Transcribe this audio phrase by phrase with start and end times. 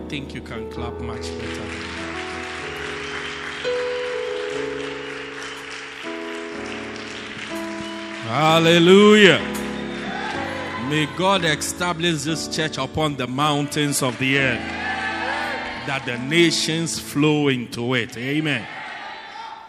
[0.00, 1.90] I think you can clap much better.
[8.26, 9.40] Hallelujah.
[10.88, 14.58] May God establish this church upon the mountains of the earth,
[15.86, 18.16] that the nations flow into it.
[18.16, 18.66] Amen.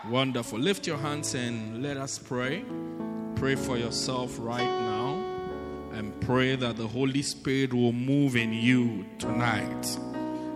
[0.09, 0.57] Wonderful.
[0.59, 2.63] Lift your hands and let us pray.
[3.35, 5.15] Pray for yourself right now
[5.93, 9.97] and pray that the Holy Spirit will move in you tonight.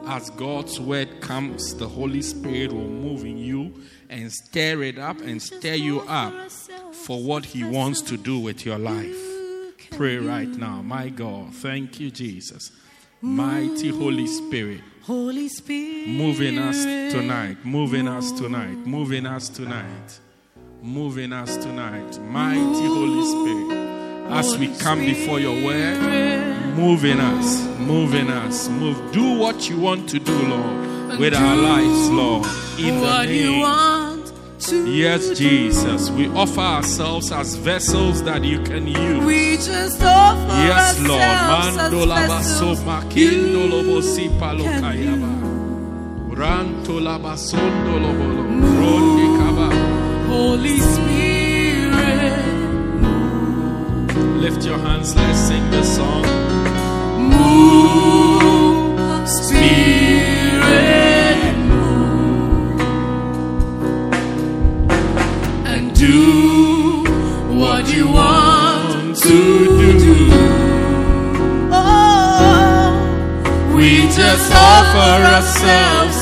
[0.07, 3.73] As God's word comes, the Holy Spirit will move in you
[4.09, 6.51] and stir it up and stir you up
[6.93, 9.17] for what He wants to do with your life.
[9.91, 10.81] Pray right now.
[10.81, 12.71] My God, thank you, Jesus.
[13.21, 14.81] Mighty Holy Spirit.
[15.03, 16.09] Holy Spirit.
[16.09, 20.19] Moving us tonight, moving us tonight, moving us tonight,
[20.81, 22.19] moving us tonight.
[22.21, 23.85] Mighty Holy Spirit.
[24.31, 29.11] As we come before your word, moving us, moving us, move.
[29.11, 32.45] Do what you want to do, Lord, with our lives, Lord.
[32.77, 34.05] In the name.
[34.87, 36.09] Yes, Jesus.
[36.09, 39.25] We offer ourselves as vessels that you can use.
[39.25, 41.21] We just offer Yes, Lord.
[41.21, 45.35] Mandola baso makendo You lobo si palo can kayaba.
[46.35, 46.99] Ranto
[54.45, 55.15] Lift your hands.
[55.15, 56.21] Let's sing the song.
[57.33, 60.77] Move, Spirit,
[61.71, 62.79] move,
[65.65, 67.03] and do
[67.59, 69.37] what you want to
[70.05, 70.29] do.
[71.71, 72.93] Oh,
[73.75, 73.89] we
[74.21, 76.14] just offer ourselves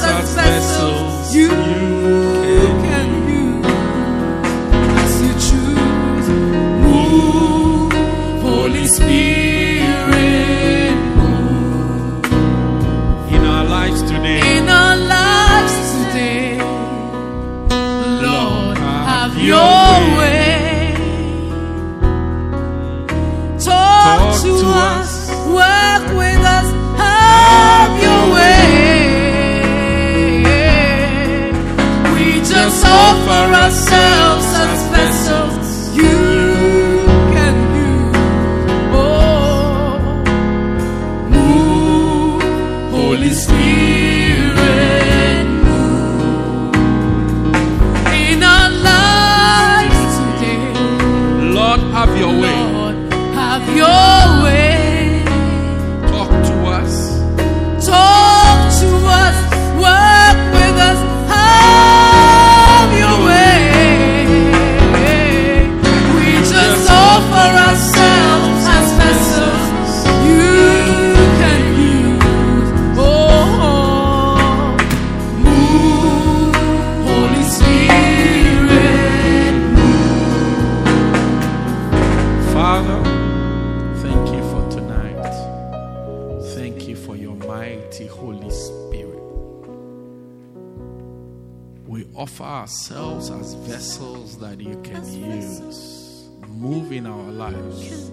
[92.64, 96.30] ourselves as vessels that you can use.
[96.48, 98.10] Move in our lives.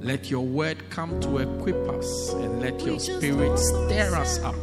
[0.00, 4.56] Let your word come to equip us and let your spirit stir us up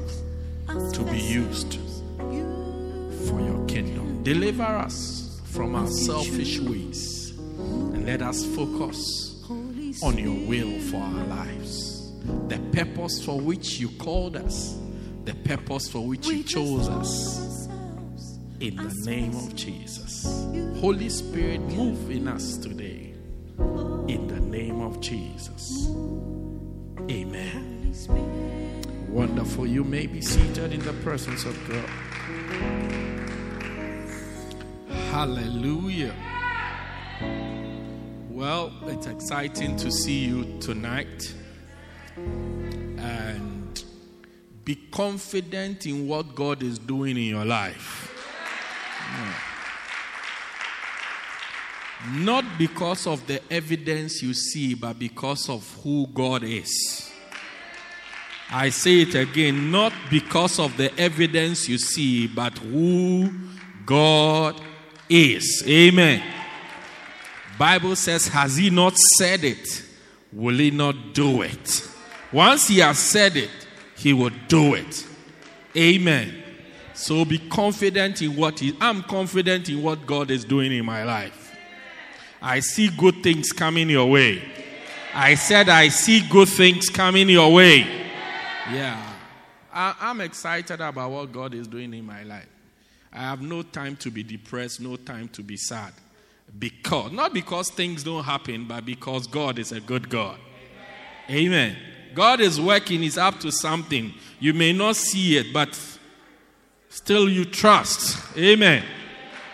[0.92, 1.76] to be used
[3.30, 4.24] for your kingdom.
[4.24, 9.42] Deliver us from our selfish ways and let us focus
[10.04, 12.12] on your will for our lives.
[12.50, 14.78] The purpose for which you called us,
[15.24, 17.49] the purpose for which you chose us.
[18.60, 20.26] In the name of Jesus.
[20.82, 23.14] Holy Spirit, move in us today.
[23.58, 25.88] In the name of Jesus.
[27.10, 27.94] Amen.
[29.08, 29.66] Wonderful.
[29.66, 31.90] You may be seated in the presence of God.
[35.10, 36.14] Hallelujah.
[38.30, 41.34] Well, it's exciting to see you tonight.
[42.18, 43.82] And
[44.66, 48.19] be confident in what God is doing in your life.
[49.12, 49.50] Hmm.
[52.24, 57.12] Not because of the evidence you see, but because of who God is.
[58.52, 63.32] I say it again, not because of the evidence you see, but who
[63.86, 64.60] God
[65.10, 65.64] is.
[65.68, 66.24] Amen.
[67.60, 69.84] Bible says, has he not said it?
[70.32, 71.88] Will he not do it?
[72.32, 73.50] Once he has said it,
[73.98, 75.06] he will do it.
[75.76, 76.44] Amen.
[77.00, 81.06] So be confident in what he I'm confident in what God is doing in my
[81.06, 81.56] life.
[82.42, 84.44] I see good things coming your way.
[85.14, 87.88] I said I see good things coming your way.
[88.70, 89.02] Yeah.
[89.74, 92.50] I, I'm excited about what God is doing in my life.
[93.14, 95.94] I have no time to be depressed, no time to be sad.
[96.60, 100.38] Because, not because things don't happen, but because God is a good God.
[101.30, 101.78] Amen.
[102.14, 104.14] God is working, He's up to something.
[104.42, 105.80] You may not see it, but
[106.90, 108.18] still you trust.
[108.38, 108.84] Amen.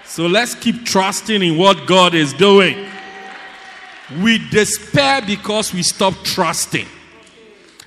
[0.05, 2.87] So let's keep trusting in what God is doing.
[4.21, 6.87] We despair because we stop trusting.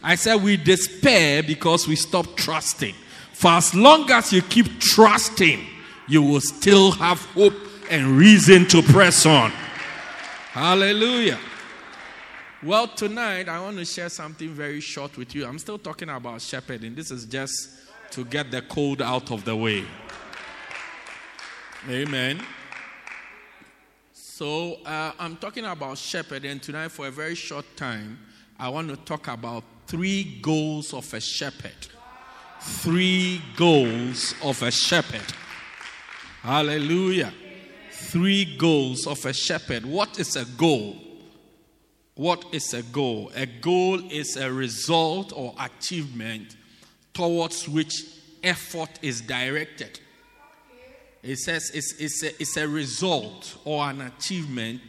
[0.02, 2.94] I said we despair because we stop trusting.
[3.32, 5.64] For as long as you keep trusting,
[6.08, 7.54] you will still have hope
[7.90, 9.50] and reason to press on.
[10.52, 11.38] Hallelujah.
[12.62, 15.46] Well, tonight I want to share something very short with you.
[15.46, 16.94] I'm still talking about shepherding.
[16.94, 17.70] This is just
[18.10, 19.84] to get the cold out of the way.
[21.88, 22.40] Amen.
[24.12, 28.18] So uh, I'm talking about shepherding tonight for a very short time.
[28.58, 31.88] I want to talk about three goals of a shepherd.
[32.60, 35.34] Three goals of a shepherd.
[36.42, 37.32] Hallelujah.
[37.90, 39.84] Three goals of a shepherd.
[39.84, 40.96] What is a goal?
[42.14, 43.30] What is a goal?
[43.34, 46.56] A goal is a result or achievement
[47.18, 48.04] towards which
[48.44, 49.98] effort is directed.
[51.20, 54.80] It says it's, it's, a, it's a result or an achievement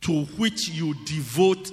[0.00, 1.70] to which you devote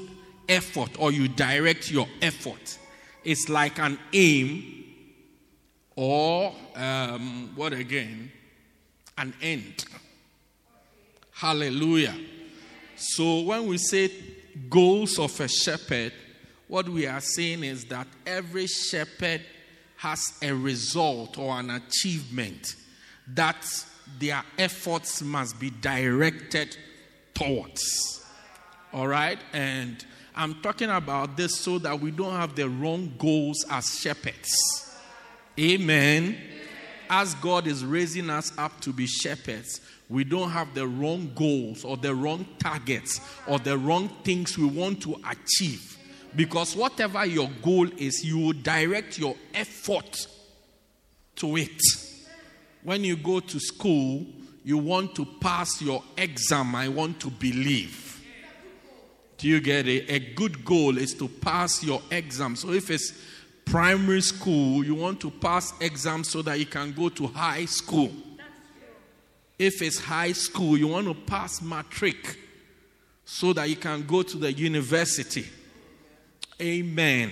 [0.48, 2.78] effort or you direct your effort.
[3.24, 4.86] It's like an aim
[5.96, 8.32] or um, what again?
[9.18, 9.86] An end.
[11.32, 12.16] Hallelujah.
[12.96, 14.12] So when we say
[14.70, 16.14] goals of a shepherd,
[16.68, 19.42] what we are saying is that every shepherd
[20.04, 22.76] has a result or an achievement
[23.26, 23.66] that
[24.20, 26.76] their efforts must be directed
[27.34, 28.22] towards.
[28.92, 29.40] All right?
[29.54, 30.06] And
[30.36, 34.52] I'm talking about this so that we don't have the wrong goals as shepherds.
[35.58, 36.36] Amen.
[37.10, 39.80] As God is raising us up to be shepherds,
[40.10, 44.66] we don't have the wrong goals or the wrong targets or the wrong things we
[44.66, 45.93] want to achieve.
[46.36, 50.28] Because whatever your goal is, you will direct your effort
[51.36, 51.82] to it.
[52.84, 54.26] When you go to school,
[54.64, 58.22] you want to pass your exam, I want to believe.
[59.38, 60.10] Do you get it?
[60.10, 62.56] A good goal is to pass your exam.
[62.56, 63.14] So if it's
[63.66, 68.12] primary school, you want to pass exams so that you can go to high school.
[69.60, 72.38] If it's high school, you want to pass matric
[73.26, 75.46] so that you can go to the university.
[76.62, 77.32] Amen.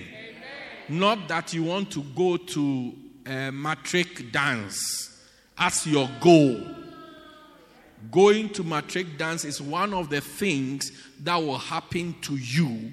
[0.88, 2.92] Not that you want to go to
[3.26, 5.20] a matric dance
[5.56, 6.60] as your goal.
[8.10, 10.90] Going to matric dance is one of the things
[11.20, 12.92] that will happen to you.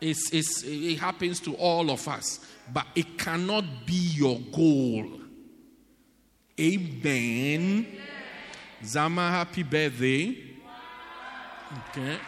[0.00, 2.40] It's, it's, it happens to all of us,
[2.72, 5.20] but it cannot be your goal.
[6.58, 7.86] Amen.
[8.84, 10.36] Zama, happy birthday.
[11.90, 12.18] Okay.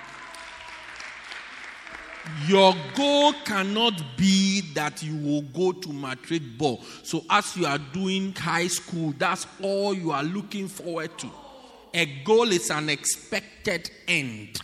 [2.46, 6.80] Your goal cannot be that you will go to matric ball.
[7.02, 11.30] So, as you are doing high school, that's all you are looking forward to.
[11.92, 14.60] A goal is an expected end.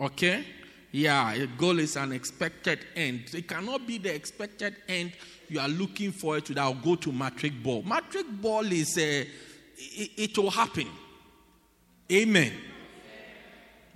[0.00, 0.44] Okay?
[0.90, 3.22] Yeah, a goal is an expected end.
[3.32, 5.12] It cannot be the expected end
[5.48, 7.82] you are looking forward to that will go to matric ball.
[7.82, 9.20] Matric ball is a,
[9.76, 10.88] it, it will happen.
[12.10, 12.52] Amen.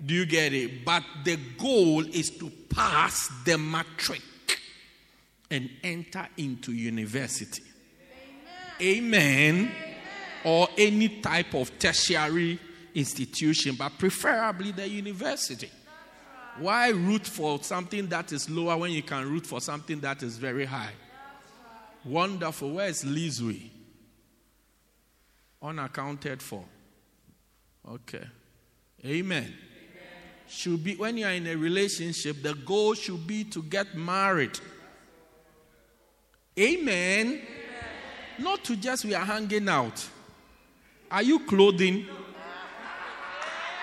[0.04, 0.84] Do you get it?
[0.84, 4.22] But the goal is to pass the matric
[5.50, 7.62] and enter into university.
[8.80, 9.06] Amen.
[9.62, 9.72] Amen.
[10.44, 12.58] Or any type of tertiary
[12.94, 15.70] institution, but preferably the university.
[16.58, 20.36] Why root for something that is lower when you can root for something that is
[20.36, 20.92] very high?
[22.04, 22.72] Wonderful.
[22.72, 23.70] Where is Lizui?
[25.62, 26.64] Unaccounted for.
[27.88, 28.24] Okay.
[29.04, 29.52] Amen
[30.48, 34.58] should be when you are in a relationship, the goal should be to get married.
[36.58, 37.26] Amen.
[37.26, 37.40] Amen.
[38.38, 40.06] Not to just we are hanging out.
[41.10, 42.06] Are you clothing?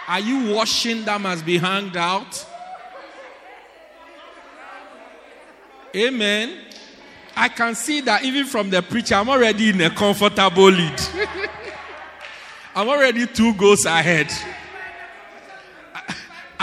[0.07, 2.45] Are you washing that must be hanged out?
[5.95, 6.59] Amen.
[7.35, 11.01] I can see that even from the preacher, I'm already in a comfortable lead.
[12.75, 14.31] I'm already two goals ahead.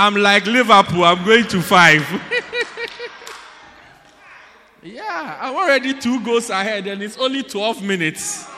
[0.01, 2.01] I'm like Liverpool, I'm going to five.
[4.83, 8.49] yeah, I'm already two goals ahead, and it's only 12 minutes.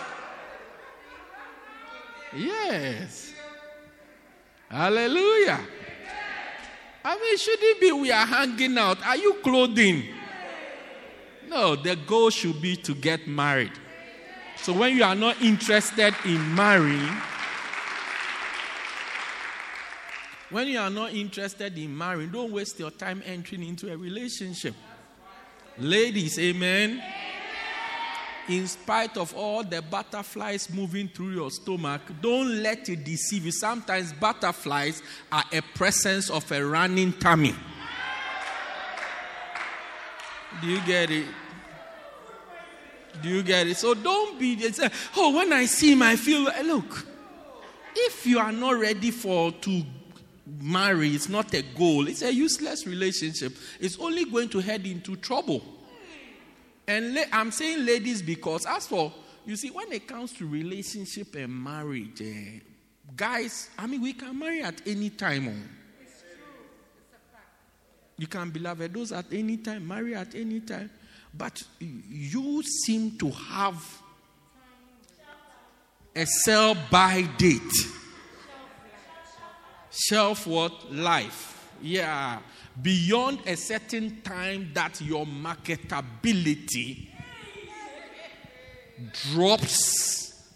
[2.37, 3.35] Yes.
[4.71, 5.59] Hallelujah.
[7.05, 9.05] I mean, should it be we are hanging out?
[9.05, 10.05] Are you clothing?
[11.49, 13.73] No, the goal should be to get married.
[14.59, 17.11] So when you are not interested in marrying,
[20.53, 24.75] when you are not interested in marrying, don't waste your time entering into a relationship.
[25.79, 27.03] Ladies, amen.
[28.49, 33.53] In spite of all the butterflies moving through your stomach, don't let it deceive you.
[33.53, 37.55] Sometimes butterflies are a presence of a running tummy.
[40.61, 41.27] Do you get it?
[43.23, 43.77] Do you get it?
[43.77, 47.07] So don't be, say, oh, when I see him, I feel, look,
[47.95, 49.83] if you are not ready for to
[50.47, 53.57] marry, it's not a goal, it's a useless relationship.
[53.81, 55.63] It's only going to head into trouble.
[56.87, 59.13] And la- I'm saying ladies because, as for,
[59.47, 62.61] you see, when it comes to relationship and marriage, eh,
[63.17, 65.49] guys, I mean, we can marry at any time.
[65.49, 65.79] Oh.
[68.19, 70.91] You can, beloved, those at any time, marry at any time.
[71.35, 73.83] But you seem to have
[76.15, 77.61] a sell by date.
[79.93, 80.93] Shelf what?
[80.93, 81.71] Life.
[81.83, 82.39] Yeah.
[82.81, 87.09] Beyond a certain time that your marketability
[89.33, 90.49] drops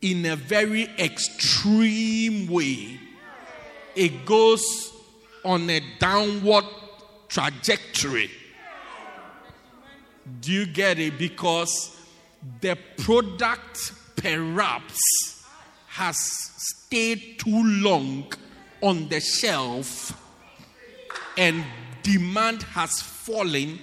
[0.00, 3.00] in a very extreme way.
[3.96, 4.92] It goes
[5.44, 6.64] on a downward
[7.28, 8.30] trajectory.
[10.40, 11.18] Do you get it?
[11.18, 11.96] Because
[12.60, 15.00] the product perhaps
[15.88, 18.32] has stayed too long
[18.80, 20.12] on the shelf
[21.36, 21.64] and
[22.02, 23.78] demand has fallen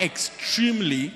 [0.00, 1.12] extremely.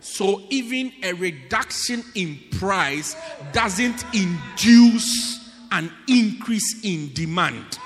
[0.00, 3.16] So, even a reduction in price
[3.52, 7.78] doesn't induce an increase in demand.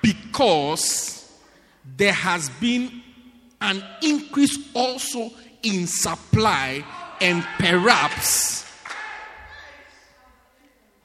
[0.00, 1.32] Because
[1.96, 3.02] there has been
[3.60, 5.30] an increase also
[5.62, 6.84] in supply
[7.20, 8.63] and perhaps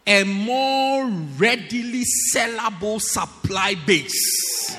[0.10, 1.06] a more
[1.38, 4.76] readily sellable supply base.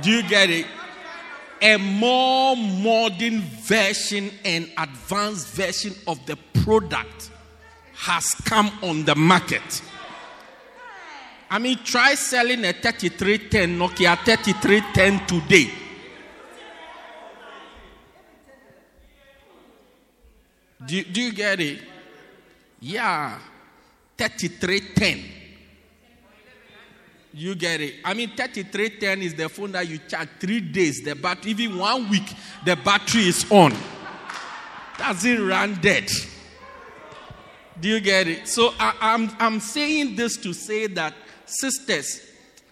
[0.00, 0.66] Do you get it?
[1.60, 7.32] A more modern version and advanced version of the product
[7.94, 9.82] has come on the market.
[11.50, 15.77] I mean, try selling a 3310 Nokia 3310 today.
[20.86, 21.80] Do, do you get it?
[22.80, 23.38] Yeah,
[24.16, 25.24] 3310.
[27.34, 27.96] You get it?
[28.04, 32.08] I mean, 3310 is the phone that you charge three days, the battery, even one
[32.08, 32.32] week,
[32.64, 33.74] the battery is on.
[34.96, 36.10] Doesn't run dead.
[37.80, 38.48] Do you get it?
[38.48, 42.20] So I, I'm, I'm saying this to say that, sisters,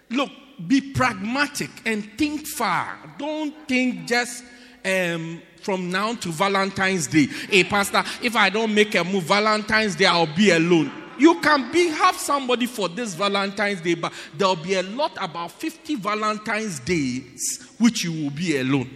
[0.09, 0.29] look,
[0.65, 2.97] be pragmatic and think far.
[3.17, 4.43] Don't think just
[4.87, 7.27] um, from now to Valentine's Day.
[7.49, 10.91] Hey, Pastor, if I don't make a move Valentine's Day, I'll be alone.
[11.19, 15.51] You can be have somebody for this Valentine's Day, but there'll be a lot about
[15.51, 18.89] 50 Valentine's days which you will be alone.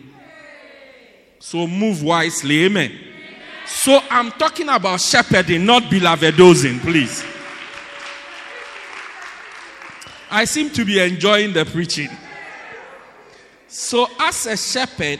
[1.39, 2.91] So move wisely, amen.
[3.65, 7.23] So I'm talking about shepherding, not belovedosing, please.
[10.29, 12.09] I seem to be enjoying the preaching.
[13.67, 15.19] So, as a shepherd,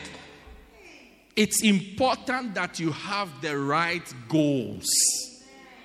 [1.42, 4.88] it's important that you have the right goals.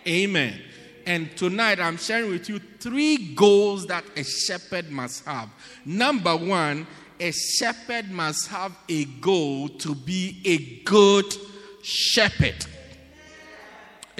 [0.06, 0.60] Amen.
[1.06, 5.48] And tonight I'm sharing with you three goals that a shepherd must have.
[5.86, 6.86] Number one,
[7.18, 11.34] a shepherd must have a goal to be a good
[11.82, 12.66] shepherd.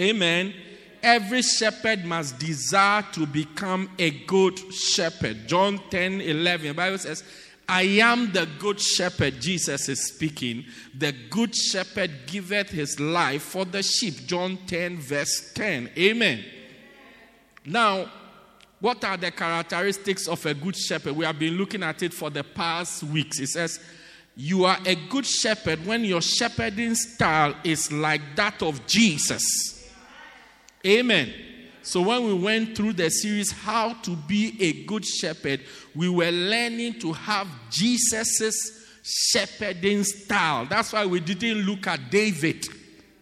[0.00, 0.54] Amen.
[1.02, 5.46] Every shepherd must desire to become a good shepherd.
[5.46, 7.22] John 10 11, the Bible says,
[7.68, 10.64] I am the good shepherd, Jesus is speaking.
[10.96, 14.26] The good shepherd giveth his life for the sheep.
[14.26, 15.90] John 10, verse 10.
[15.98, 16.44] Amen.
[17.64, 18.10] Now,
[18.78, 21.16] what are the characteristics of a good shepherd?
[21.16, 23.40] We have been looking at it for the past weeks.
[23.40, 23.80] It says,
[24.36, 29.90] You are a good shepherd when your shepherding style is like that of Jesus.
[30.86, 31.32] Amen.
[31.86, 35.60] So, when we went through the series, How to Be a Good Shepherd,
[35.94, 40.66] we were learning to have Jesus' shepherding style.
[40.66, 42.66] That's why we didn't look at David.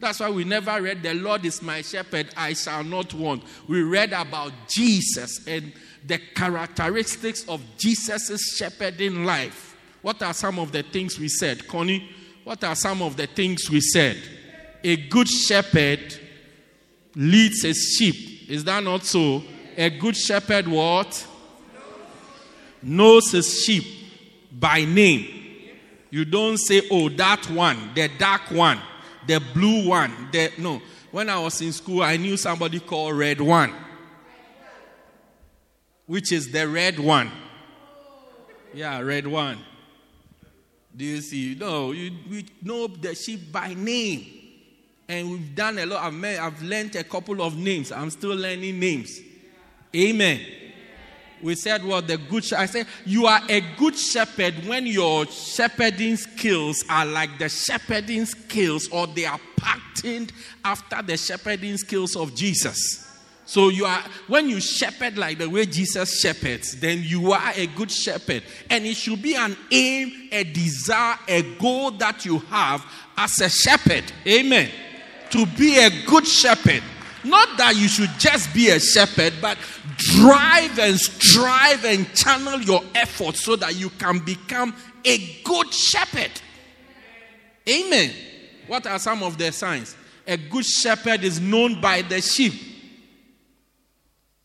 [0.00, 3.44] That's why we never read, The Lord is my shepherd, I shall not want.
[3.68, 5.70] We read about Jesus and
[6.06, 9.76] the characteristics of Jesus' shepherding life.
[10.00, 11.68] What are some of the things we said?
[11.68, 12.08] Connie,
[12.44, 14.16] what are some of the things we said?
[14.82, 16.18] A good shepherd
[17.14, 18.33] leads his sheep.
[18.48, 19.42] Is that not so?
[19.76, 21.26] A good shepherd what?
[22.82, 23.84] Knows his sheep
[24.52, 25.26] by name.
[26.10, 28.78] You don't say, oh, that one, the dark one,
[29.26, 30.28] the blue one.
[30.30, 30.80] The, no.
[31.10, 33.72] When I was in school, I knew somebody called Red One,
[36.06, 37.30] which is the red one.
[38.72, 39.58] Yeah, red one.
[40.96, 41.56] Do you see?
[41.58, 44.43] No, you, we know the sheep by name.
[45.08, 46.02] And we've done a lot.
[46.02, 47.92] I've, met, I've learned a couple of names.
[47.92, 49.20] I'm still learning names.
[49.94, 50.40] Amen.
[51.42, 56.16] We said, well, the good I said, you are a good shepherd when your shepherding
[56.16, 60.32] skills are like the shepherding skills or they are patterned
[60.64, 63.04] after the shepherding skills of Jesus.
[63.46, 67.66] So you are when you shepherd like the way Jesus shepherds, then you are a
[67.66, 68.42] good shepherd.
[68.70, 72.86] And it should be an aim, a desire, a goal that you have
[73.18, 74.04] as a shepherd.
[74.26, 74.70] Amen.
[75.34, 76.80] To be a good shepherd.
[77.24, 79.58] Not that you should just be a shepherd, but
[79.96, 84.72] drive and strive and channel your efforts so that you can become
[85.04, 86.30] a good shepherd.
[87.68, 88.12] Amen.
[88.68, 89.96] What are some of the signs?
[90.24, 92.54] A good shepherd is known by the sheep.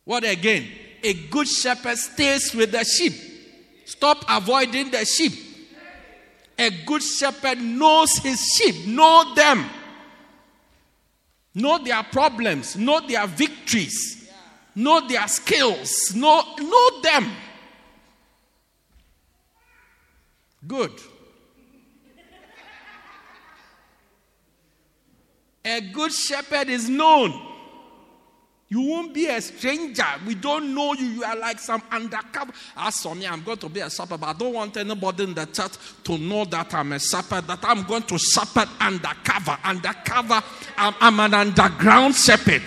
[0.05, 0.67] What again?
[1.03, 3.13] A good shepherd stays with the sheep.
[3.85, 5.33] Stop avoiding the sheep.
[6.57, 9.69] A good shepherd knows his sheep, know them,
[11.59, 14.29] know their problems, know their victories,
[14.75, 17.31] know their skills, know, know them.
[20.67, 20.93] Good.
[25.65, 27.47] A good shepherd is known.
[28.71, 30.05] You won't be a stranger.
[30.27, 31.07] We don't know you.
[31.07, 32.53] You are like some undercover.
[32.77, 35.33] As for me, I'm going to be a shepherd, but I don't want anybody in
[35.33, 39.57] the church to know that I'm a shepherd, that I'm going to shepherd undercover.
[39.63, 40.43] Undercover,
[40.77, 42.61] I'm, I'm an underground shepherd.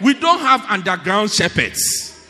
[0.00, 2.28] We don't have underground shepherds.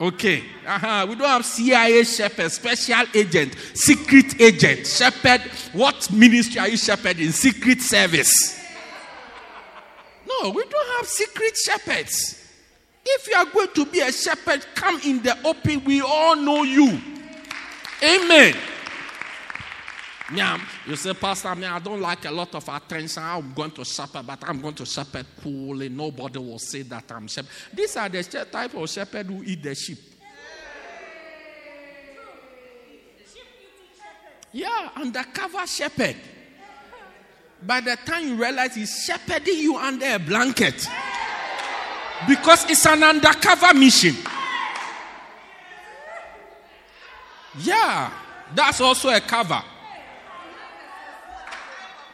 [0.00, 0.44] Okay.
[0.64, 1.06] Uh-huh.
[1.08, 5.40] We don't have CIA shepherd, special agent, secret agent, shepherd.
[5.72, 7.32] What ministry are you shepherding?
[7.32, 8.57] Secret service.
[10.42, 12.44] No, we don't have secret shepherds.
[13.04, 15.84] If you are going to be a shepherd, come in the open.
[15.84, 17.00] We all know you.
[18.02, 18.54] Amen.
[20.34, 23.22] Yeah, you say, Pastor, I, mean, I don't like a lot of attention.
[23.22, 25.88] I'm going to shepherd, but I'm going to shepherd coolly.
[25.88, 27.50] Nobody will say that I'm shepherd.
[27.72, 29.98] These are the type of shepherd who eat the sheep.
[34.52, 36.16] Yeah, undercover shepherd.
[37.62, 40.86] By the time you realize he's shepherding you under a blanket,
[42.28, 44.14] because it's an undercover mission.
[47.60, 48.12] Yeah,
[48.54, 49.62] that's also a cover.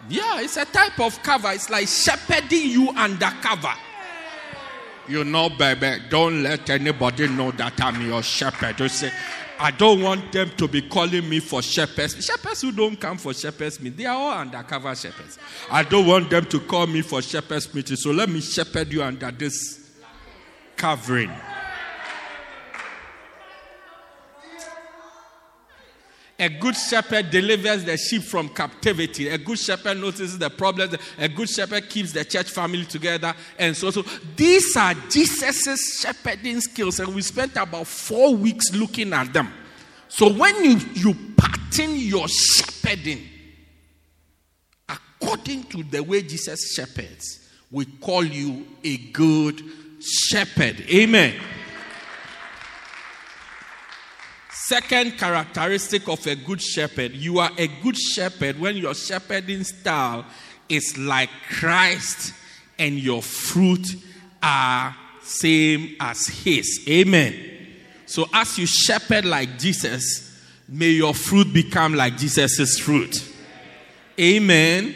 [0.09, 1.52] Yeah, it's a type of cover.
[1.52, 3.72] It's like shepherding you undercover.
[5.08, 8.80] You know, baby, don't let anybody know that I'm your shepherd.
[8.80, 9.12] You say,
[9.58, 12.24] I don't want them to be calling me for shepherds.
[12.24, 15.38] Shepherds who don't come for shepherds meeting, they are all undercover shepherds.
[15.70, 19.02] I don't want them to call me for shepherds meeting, so let me shepherd you
[19.02, 19.90] under this
[20.76, 21.30] covering.
[26.44, 29.30] A good shepherd delivers the sheep from captivity.
[29.30, 30.94] A good shepherd notices the problems.
[31.16, 33.33] A good shepherd keeps the church family together.
[33.59, 34.04] And so, so
[34.37, 37.00] these are Jesus' shepherding skills.
[37.00, 39.50] And we spent about four weeks looking at them.
[40.09, 43.22] So when you, you pattern your shepherding
[44.87, 49.62] according to the way Jesus shepherds, we call you a good
[49.98, 50.85] shepherd.
[50.90, 51.40] Amen.
[54.66, 60.24] Second characteristic of a good shepherd you are a good shepherd when your shepherding style
[60.70, 62.33] is like Christ
[62.79, 63.87] and your fruit
[64.42, 66.83] are same as his.
[66.88, 67.35] Amen.
[68.07, 73.22] So as you shepherd like Jesus, may your fruit become like Jesus' fruit.
[74.18, 74.94] Amen.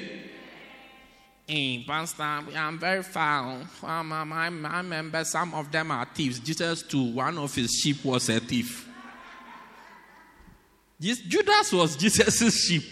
[1.47, 3.05] Hey, Pastor, I'm very.
[3.15, 6.41] Um, I remember some of them are thieves.
[6.41, 8.88] Jesus, too, one of his sheep was a thief.
[11.01, 12.83] Judas was Jesus' sheep.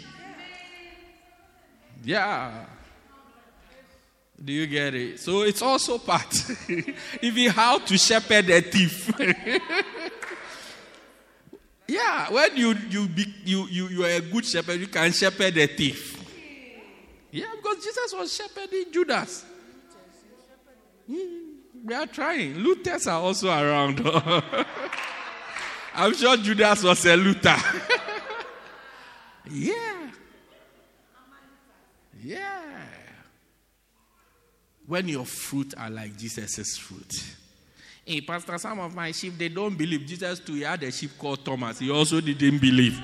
[2.05, 2.64] Yeah.
[4.42, 5.19] Do you get it?
[5.19, 6.33] So it's also part.
[7.23, 9.11] Even how to shepherd a thief.
[11.88, 15.57] yeah, when you you, be, you you you are a good shepherd, you can shepherd
[15.57, 16.12] a thief.
[17.33, 19.45] Yeah, because Jesus was shepherding Judas.
[21.11, 22.57] Hmm, we are trying.
[22.57, 24.01] Looters are also around.
[25.96, 27.56] I'm sure Judas was a looter.
[29.50, 30.11] yeah.
[32.22, 32.87] Yeah.
[34.87, 37.12] When your fruit are like Jesus' fruit.
[38.04, 40.06] Hey, Pastor, some of my sheep, they don't believe.
[40.06, 41.78] Jesus, too, he had a sheep called Thomas.
[41.78, 42.98] He also didn't believe.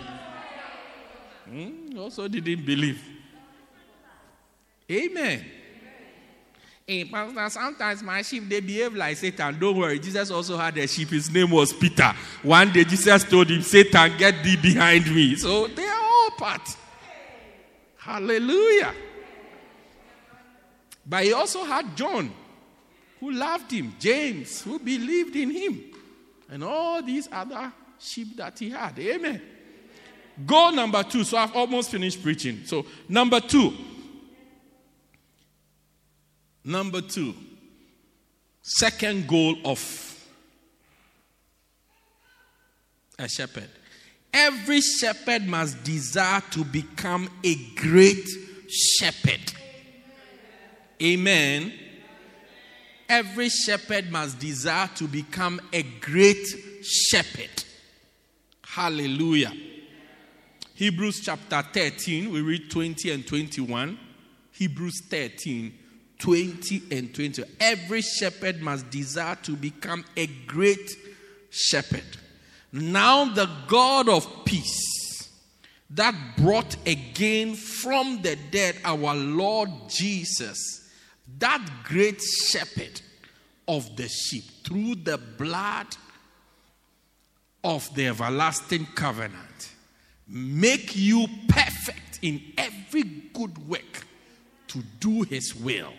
[1.45, 1.91] Hmm?
[1.91, 3.03] He also didn't believe.
[4.91, 5.45] Amen.
[6.87, 9.57] Hey, Pastor, sometimes my sheep, they behave like Satan.
[9.59, 10.01] Don't worry.
[10.01, 11.11] Jesus also had a sheep.
[11.11, 12.13] His name was Peter.
[12.43, 15.37] One day, Jesus told him, Satan, get thee behind me.
[15.37, 16.77] So they are all part.
[17.97, 18.93] Hallelujah.
[21.07, 22.33] But he also had John,
[23.21, 25.85] who loved him, James, who believed in him,
[26.51, 28.99] and all these other sheep that he had.
[28.99, 29.41] Amen.
[30.45, 31.23] Goal number two.
[31.23, 32.63] So I've almost finished preaching.
[32.65, 33.73] So, number two.
[36.65, 37.35] Number two,
[38.63, 39.81] second goal of
[43.19, 43.69] a shepherd.
[44.33, 48.27] Every shepherd must desire to become a great
[48.69, 49.53] shepherd.
[51.03, 51.73] Amen.
[53.09, 56.47] Every shepherd must desire to become a great
[56.83, 57.65] shepherd.
[58.65, 59.53] Hallelujah.
[60.75, 63.99] Hebrews chapter 13, we read 20 and 21.
[64.53, 65.79] Hebrews 13,
[66.23, 67.43] 20 and 20.
[67.59, 70.97] Every shepherd must desire to become a great
[71.51, 72.05] shepherd.
[72.73, 75.29] Now, the God of peace
[75.91, 80.89] that brought again from the dead our Lord Jesus,
[81.39, 83.01] that great shepherd
[83.67, 85.89] of the sheep, through the blood
[87.65, 89.73] of the everlasting covenant,
[90.29, 94.07] make you perfect in every good work
[94.69, 95.93] to do his will,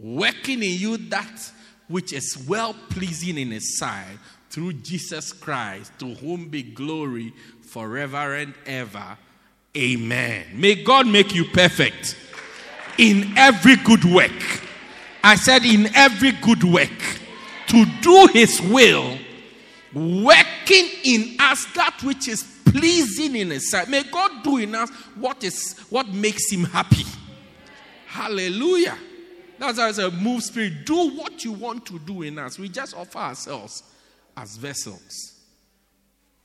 [0.00, 1.52] working in you that
[1.88, 4.18] which is well pleasing in his sight
[4.50, 7.32] through Jesus Christ, to whom be glory
[7.62, 9.18] forever and ever.
[9.76, 10.46] Amen.
[10.54, 12.16] May God make you perfect
[12.96, 14.32] in every good work.
[15.22, 16.88] I said, in every good work,
[17.68, 19.18] to do his will,
[19.92, 23.88] working in us that which is pleasing in his sight.
[23.88, 27.04] May God do in us what is what makes him happy.
[28.06, 28.96] Hallelujah.
[29.58, 30.86] That's why I said, move spirit.
[30.86, 32.58] Do what you want to do in us.
[32.58, 33.82] We just offer ourselves
[34.36, 35.34] as vessels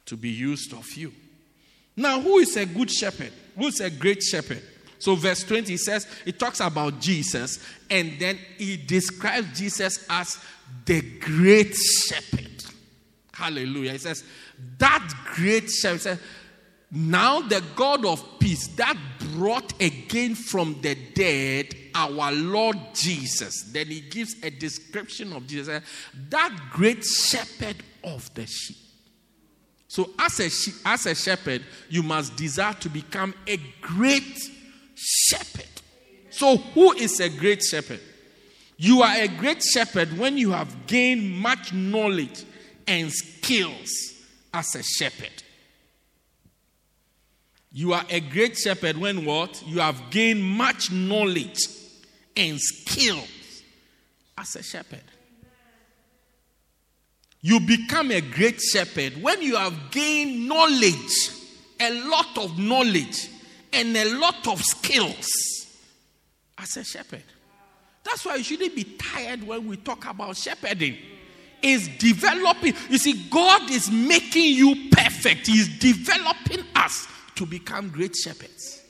[0.05, 1.13] to be used of you.
[1.95, 3.31] Now, who is a good shepherd?
[3.55, 4.63] Who is a great shepherd?
[4.97, 10.39] So, verse 20 says, it talks about Jesus, and then he describes Jesus as
[10.85, 12.63] the great shepherd.
[13.33, 13.91] Hallelujah.
[13.91, 14.23] He says,
[14.77, 16.19] that great shepherd.
[16.95, 18.95] Now the God of peace that
[19.33, 23.63] brought again from the dead our Lord Jesus.
[23.71, 25.69] Then he gives a description of Jesus.
[25.69, 25.79] Eh,
[26.29, 28.77] that great shepherd of the sheep.
[29.87, 34.39] So, as a, as a shepherd, you must desire to become a great
[34.95, 35.69] shepherd.
[36.29, 37.99] So, who is a great shepherd?
[38.77, 42.43] You are a great shepherd when you have gained much knowledge
[42.87, 43.89] and skills
[44.53, 45.42] as a shepherd.
[47.75, 49.63] You are a great shepherd when what?
[49.65, 51.57] You have gained much knowledge
[52.37, 53.63] and skills
[54.37, 55.01] as a shepherd.
[57.41, 61.29] You become a great shepherd when you have gained knowledge,
[61.79, 63.27] a lot of knowledge,
[63.73, 65.27] and a lot of skills
[66.59, 67.23] as a shepherd.
[68.03, 70.97] That's why you shouldn't be tired when we talk about shepherding.
[71.63, 72.73] Is developing.
[72.89, 75.47] You see, God is making you perfect.
[75.47, 78.81] He's developing us to become great shepherds.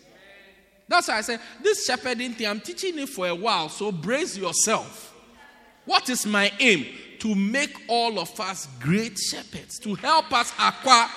[0.87, 4.37] That's why I say this shepherding thing, I'm teaching it for a while, so brace
[4.37, 5.13] yourself.
[5.85, 6.85] What is my aim?
[7.19, 11.07] To make all of us great shepherds, to help us acquire.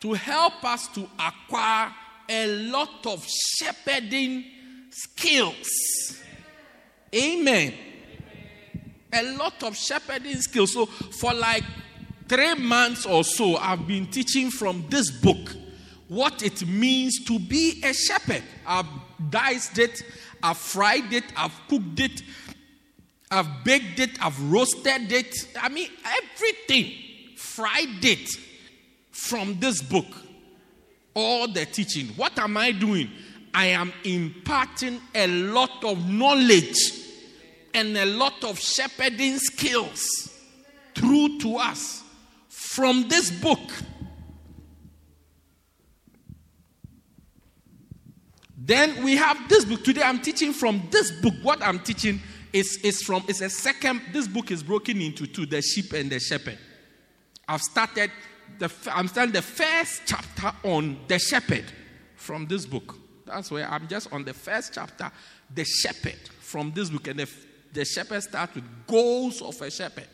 [0.00, 1.92] To help us to acquire
[2.28, 4.44] a lot of shepherding
[4.90, 5.68] skills.
[7.14, 7.74] Amen.
[9.12, 10.72] A lot of shepherding skills.
[10.72, 11.64] So, for like
[12.30, 15.50] three months or so, I've been teaching from this book
[16.06, 18.44] what it means to be a shepherd.
[18.64, 18.86] I've
[19.30, 20.04] diced it,
[20.40, 22.22] I've fried it, I've cooked it,
[23.32, 25.34] I've baked it, I've roasted it.
[25.60, 26.92] I mean, everything.
[27.36, 28.30] Fried it
[29.10, 30.06] from this book.
[31.14, 32.08] All the teaching.
[32.14, 33.10] What am I doing?
[33.52, 36.78] I am imparting a lot of knowledge
[37.74, 40.06] and a lot of shepherding skills
[40.94, 42.04] through to us
[42.70, 43.58] from this book.
[48.56, 49.82] Then we have this book.
[49.82, 51.34] Today I'm teaching from this book.
[51.42, 52.20] What I'm teaching
[52.52, 54.02] is, is from is a second.
[54.12, 56.58] This book is broken into two: the sheep and the shepherd.
[57.48, 58.12] I've started
[58.60, 61.64] the I'm starting the first chapter on the shepherd
[62.14, 62.94] from this book.
[63.26, 65.10] That's where I'm just on the first chapter,
[65.52, 67.28] the shepherd from this book, and the,
[67.72, 70.06] the shepherd starts with goals of a shepherd.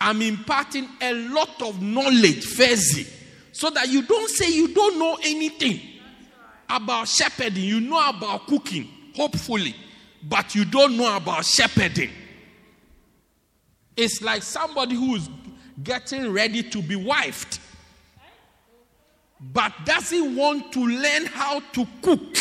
[0.00, 3.08] I'm imparting a lot of knowledge, Fezi,
[3.52, 5.80] so that you don't say you don't know anything
[6.68, 7.64] about shepherding.
[7.64, 9.74] You know about cooking, hopefully,
[10.22, 12.10] but you don't know about shepherding.
[13.96, 15.28] It's like somebody who is
[15.82, 17.58] getting ready to be wifed,
[19.40, 22.36] but doesn't want to learn how to cook.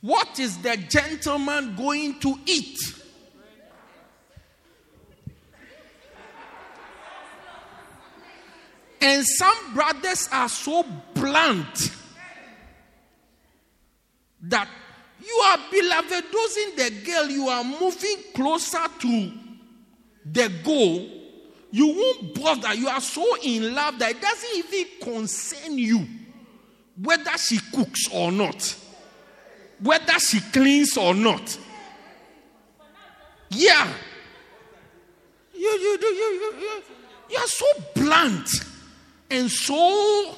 [0.00, 2.78] What is the gentleman going to eat?
[9.04, 11.90] And some brothers are so blunt
[14.44, 14.66] that
[15.22, 19.32] you are beloved, dosing the girl, you are moving closer to
[20.24, 21.06] the goal.
[21.70, 22.72] You won't bother.
[22.72, 26.06] You are so in love that it doesn't even concern you
[27.02, 28.74] whether she cooks or not,
[29.80, 31.58] whether she cleans or not.
[33.50, 33.92] Yeah.
[35.52, 36.82] You, you, you, you, you,
[37.28, 38.48] you are so blunt
[39.30, 40.34] and so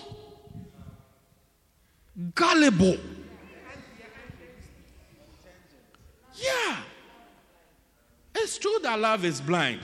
[2.35, 2.97] gullible.
[6.35, 6.77] Yeah.
[8.35, 9.81] It's true that love is blind.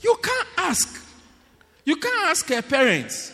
[0.00, 1.04] You can't ask.
[1.84, 3.32] You can't ask her parents.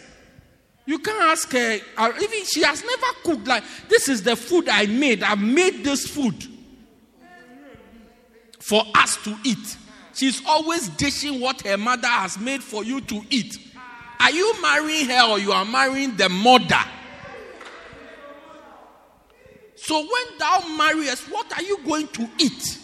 [0.87, 1.79] You can't ask her.
[1.97, 3.47] uh, Even she has never cooked.
[3.47, 5.23] Like, this is the food I made.
[5.23, 6.47] I made this food
[8.61, 9.77] for us to eat.
[10.15, 13.59] She's always dishing what her mother has made for you to eat.
[14.21, 16.81] Are you marrying her or you are marrying the mother?
[19.77, 22.79] So when thou marriest, what are you going to eat?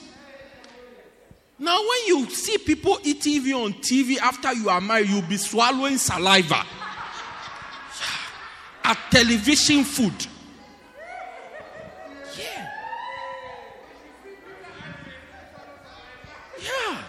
[1.59, 5.37] Now, when you see people eat TV on TV after you are married, you'll be
[5.37, 6.57] swallowing saliva
[8.85, 10.27] at television food.
[12.39, 12.71] Yeah.
[16.63, 17.03] Yeah.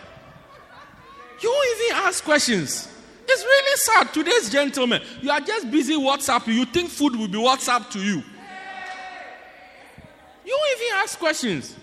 [1.42, 2.88] You won't even ask questions.
[3.34, 4.14] It's really sad.
[4.14, 6.48] Today's gentlemen, you are just busy WhatsApp.
[6.48, 8.22] You think food will be WhatsApp to you.
[10.46, 11.78] You even ask questions.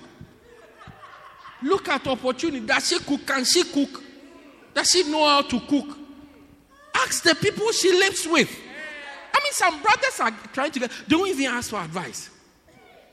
[1.63, 2.67] Look at opportunity.
[2.67, 3.27] Does she cook?
[3.27, 4.03] Can she cook?
[4.75, 5.97] Does she know how to cook?
[6.95, 8.51] Ask the people she lives with.
[9.33, 12.29] I mean, some brothers are trying to get, don't even ask for advice.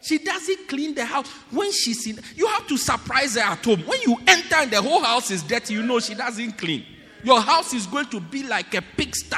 [0.02, 1.28] She doesn't clean the house.
[1.52, 3.80] When she's in, you have to surprise her at home.
[3.86, 6.86] When you enter and the whole house is dirty, you know she doesn't clean.
[7.26, 9.36] Your house is going to be like a pigsty.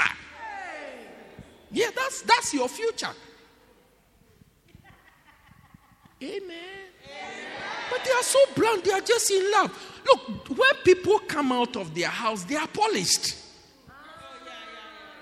[1.71, 3.13] Yeah, that's that's your future.
[6.21, 6.57] Amen.
[7.89, 10.01] But they are so blunt, they are just in love.
[10.05, 13.35] Look, when people come out of their house, they are polished.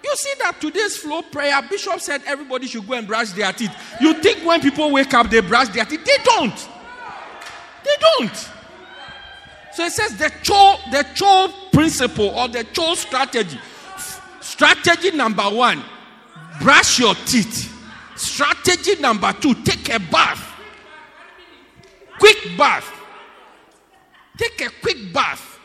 [0.04, 3.71] You see that today's flow prayer, Bishop said everybody should go and brush their teeth.
[4.01, 6.04] You think when people wake up, they brush their teeth?
[6.04, 6.69] They don't.
[7.84, 8.49] They don't.
[9.75, 13.59] So it says the cho, the cho principle or the cho strategy.
[14.39, 15.83] Strategy number one,
[16.61, 17.71] brush your teeth.
[18.15, 20.53] Strategy number two, take a bath.
[22.19, 22.89] Quick bath.
[24.38, 25.59] Take a quick bath.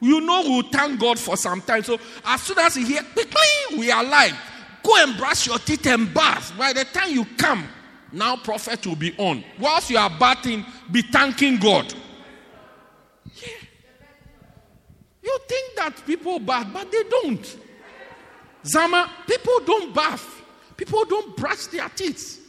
[0.00, 1.82] You know we'll thank God for some time.
[1.82, 4.38] So as soon as you hear quickly, we are alive.
[4.82, 6.52] Go and brush your teeth and bath.
[6.56, 7.66] By the time you come,
[8.12, 9.42] now prophet will be on.
[9.58, 11.92] Whilst you are bathing, be thanking God.
[13.36, 13.48] Yeah.
[15.24, 17.56] You think that people bath, but they don't.
[18.66, 20.42] Zama, people don't bath.
[20.76, 22.40] People don't brush their teeth.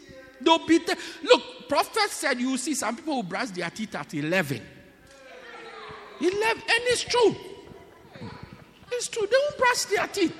[0.42, 0.98] They'll be there.
[1.24, 4.62] Look, prophet said you see some people who brush their teeth at 11.
[6.20, 7.36] 11, and it's true.
[8.92, 9.26] It's true.
[9.26, 10.36] They don't brush their teeth.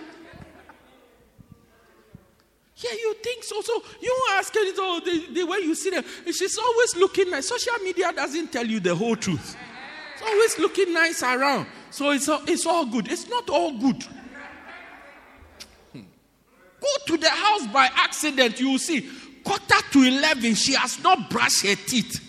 [2.78, 3.62] Yeah, you think so.
[3.62, 6.04] So you ask it, oh, the, the way you see them.
[6.26, 7.48] She's always looking nice.
[7.48, 9.56] Social media doesn't tell you the whole truth.
[10.16, 11.68] It's always looking nice around.
[11.92, 13.12] So it's all, it's all good.
[13.12, 14.02] It's not all good.
[15.92, 16.02] Hmm.
[16.80, 19.10] Go to the house by accident, you will see.
[19.44, 22.22] quarter to 11, she has not brushed her teeth.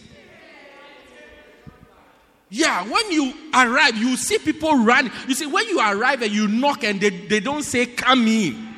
[2.49, 5.11] Yeah, when you arrive, you see people run.
[5.27, 8.69] You see, when you arrive and you knock and they, they don't say, Come in,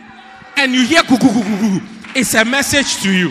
[0.57, 3.31] and you hear, "Gu, gu, gu, gu, gu," it's a message to you.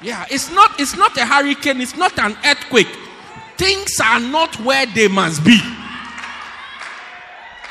[0.00, 2.86] Yeah, it's not, it's not a hurricane, it's not an earthquake.
[3.64, 5.58] Things are not where they must be.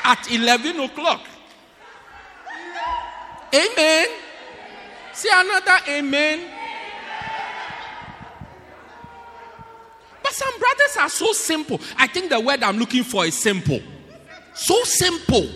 [0.02, 1.20] At 11 o'clock.
[3.54, 4.06] Amen.
[5.12, 6.50] See another amen.
[10.20, 11.80] But some brothers are so simple.
[11.96, 13.80] I think the word I'm looking for is simple.
[14.52, 15.48] So simple.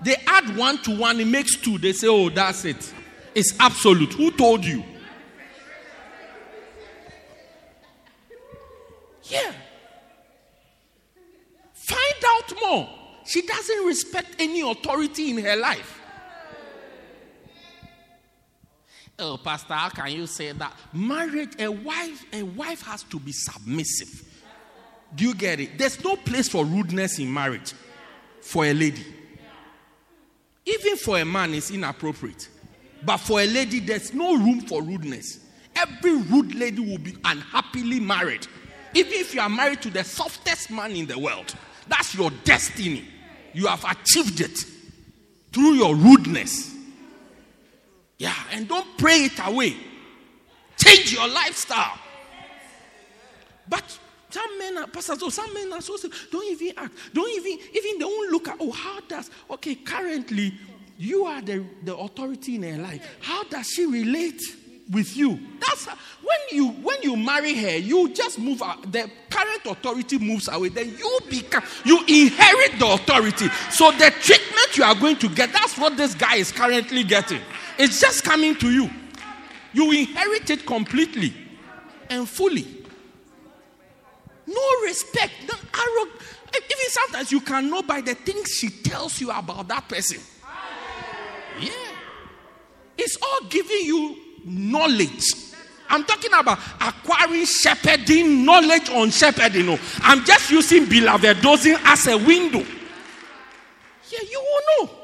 [0.00, 1.76] They add one to one, it makes two.
[1.76, 2.90] They say, oh, that's it.
[3.34, 4.14] It's absolute.
[4.14, 4.82] Who told you?
[9.32, 9.52] Yeah.
[11.72, 12.88] Find out more.
[13.24, 16.00] She doesn't respect any authority in her life.
[19.18, 20.74] Oh, Pastor, how can you say that?
[20.92, 24.28] Marriage, a wife, a wife has to be submissive.
[25.14, 25.78] Do you get it?
[25.78, 27.74] There's no place for rudeness in marriage
[28.40, 29.04] for a lady.
[30.64, 32.48] Even for a man, it's inappropriate.
[33.04, 35.40] But for a lady, there's no room for rudeness.
[35.74, 38.46] Every rude lady will be unhappily married.
[38.94, 41.54] Even if you are married to the softest man in the world,
[41.88, 43.04] that's your destiny.
[43.52, 44.58] You have achieved it
[45.52, 46.74] through your rudeness.
[48.18, 49.76] Yeah, and don't pray it away.
[50.76, 51.98] Change your lifestyle.
[53.68, 53.98] But
[54.30, 55.96] some men are pastors, oh, some men are so
[56.30, 60.54] don't even act, don't even even they won't look at oh how does okay currently
[61.02, 63.16] you are the, the authority in her life.
[63.20, 64.40] How does she relate
[64.92, 65.40] with you?
[65.60, 68.90] That's when you when you marry her, you just move out.
[68.92, 70.68] The current authority moves away.
[70.68, 73.48] Then you become you inherit the authority.
[73.70, 77.40] So the treatment you are going to get, that's what this guy is currently getting.
[77.78, 78.90] It's just coming to you.
[79.72, 81.34] You inherit it completely
[82.10, 82.66] and fully.
[84.46, 86.22] No respect, no arrogance.
[86.54, 90.20] Even sometimes you can know by the things she tells you about that person.
[91.58, 91.70] Yeah.
[92.98, 95.34] It's all giving you knowledge.
[95.88, 99.66] I'm talking about acquiring shepherding, knowledge on shepherding.
[99.66, 102.64] No, I'm just using beloved dosing as a window.
[104.10, 104.94] Yeah, you will know.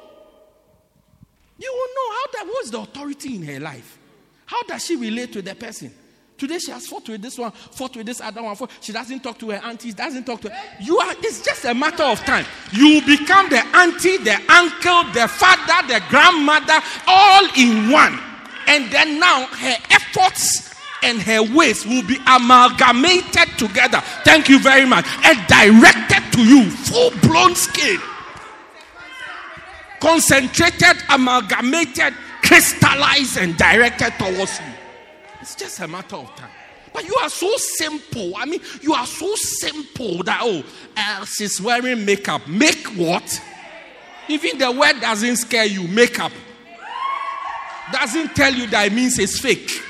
[1.58, 3.98] You will know how that was the authority in her life.
[4.46, 5.92] How does she relate to the person?
[6.38, 8.56] Today she has fought with this one, fought with this other one.
[8.80, 10.56] She doesn't talk to her aunties, doesn't talk to her.
[10.80, 11.12] You are.
[11.18, 12.46] It's just a matter of time.
[12.72, 18.27] You become the auntie, the uncle, the father, the grandmother, all in one.
[18.68, 24.02] And then now her efforts and her ways will be amalgamated together.
[24.24, 25.06] Thank you very much.
[25.24, 28.00] And directed to you, full blown scale
[30.00, 34.66] concentrated, amalgamated, crystallized, and directed towards you.
[35.40, 36.50] It's just a matter of time.
[36.92, 38.32] But you are so simple.
[38.36, 40.64] I mean, you are so simple that, oh,
[40.96, 42.46] uh, she's wearing makeup.
[42.48, 43.42] Make what?
[44.28, 45.86] Even the word doesn't scare you.
[45.88, 46.32] Makeup.
[47.92, 49.82] Doesn't tell you that it means it's fake.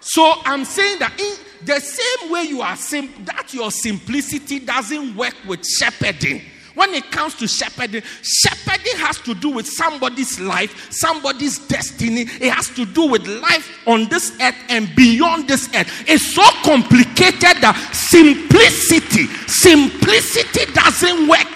[0.00, 5.16] So I'm saying that in the same way you are simple, that your simplicity doesn't
[5.16, 6.42] work with shepherding.
[6.74, 12.22] When it comes to shepherding, shepherding has to do with somebody's life, somebody's destiny.
[12.22, 16.04] It has to do with life on this earth and beyond this earth.
[16.06, 21.48] It's so complicated that simplicity, simplicity doesn't work.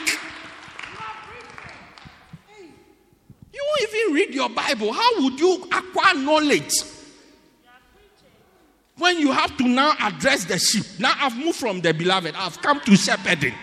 [3.77, 4.93] Won't even read your Bible.
[4.93, 6.73] How would you acquire knowledge?
[8.99, 10.85] When you have to now address the sheep.
[10.99, 13.55] Now I've moved from the beloved, I've come to shepherding.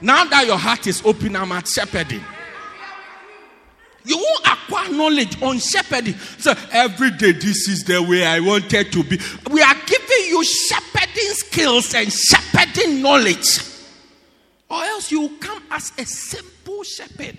[0.00, 2.22] Now that your heart is open, I'm at shepherding.
[4.04, 6.14] You won't acquire knowledge on shepherding.
[6.38, 9.18] So every day, this is the way I wanted to be.
[9.50, 13.58] We are giving you shepherding skills and shepherding knowledge.
[14.70, 17.36] Or else you will come as a simple shepherd.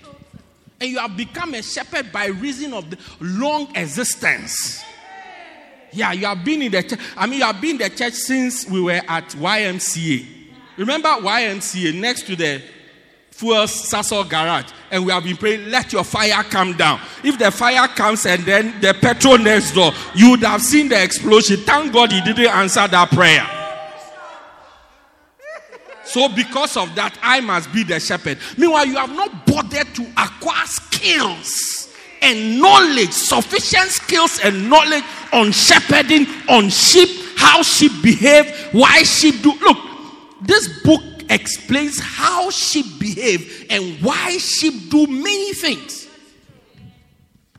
[0.81, 4.81] And you have become a shepherd by reason of the long existence.
[5.91, 6.99] Yeah, you have been in the church.
[7.17, 10.25] I mean, you have been in the church since we were at YMCA.
[10.77, 12.61] Remember YMCA next to the
[13.31, 14.71] fuel Sasol garage?
[14.91, 17.01] And we have been praying, let your fire come down.
[17.23, 21.03] If the fire comes and then the petrol next door, you would have seen the
[21.03, 21.57] explosion.
[21.57, 23.58] Thank God he didn't answer that prayer.
[26.09, 28.39] So, because of that, I must be the shepherd.
[28.57, 31.93] Meanwhile, you have not bothered to acquire skills
[32.23, 39.43] and knowledge, sufficient skills and knowledge on shepherding, on sheep, how sheep behave, why sheep
[39.43, 39.53] do.
[39.61, 39.77] Look,
[40.41, 46.08] this book explains how sheep behave and why sheep do many things.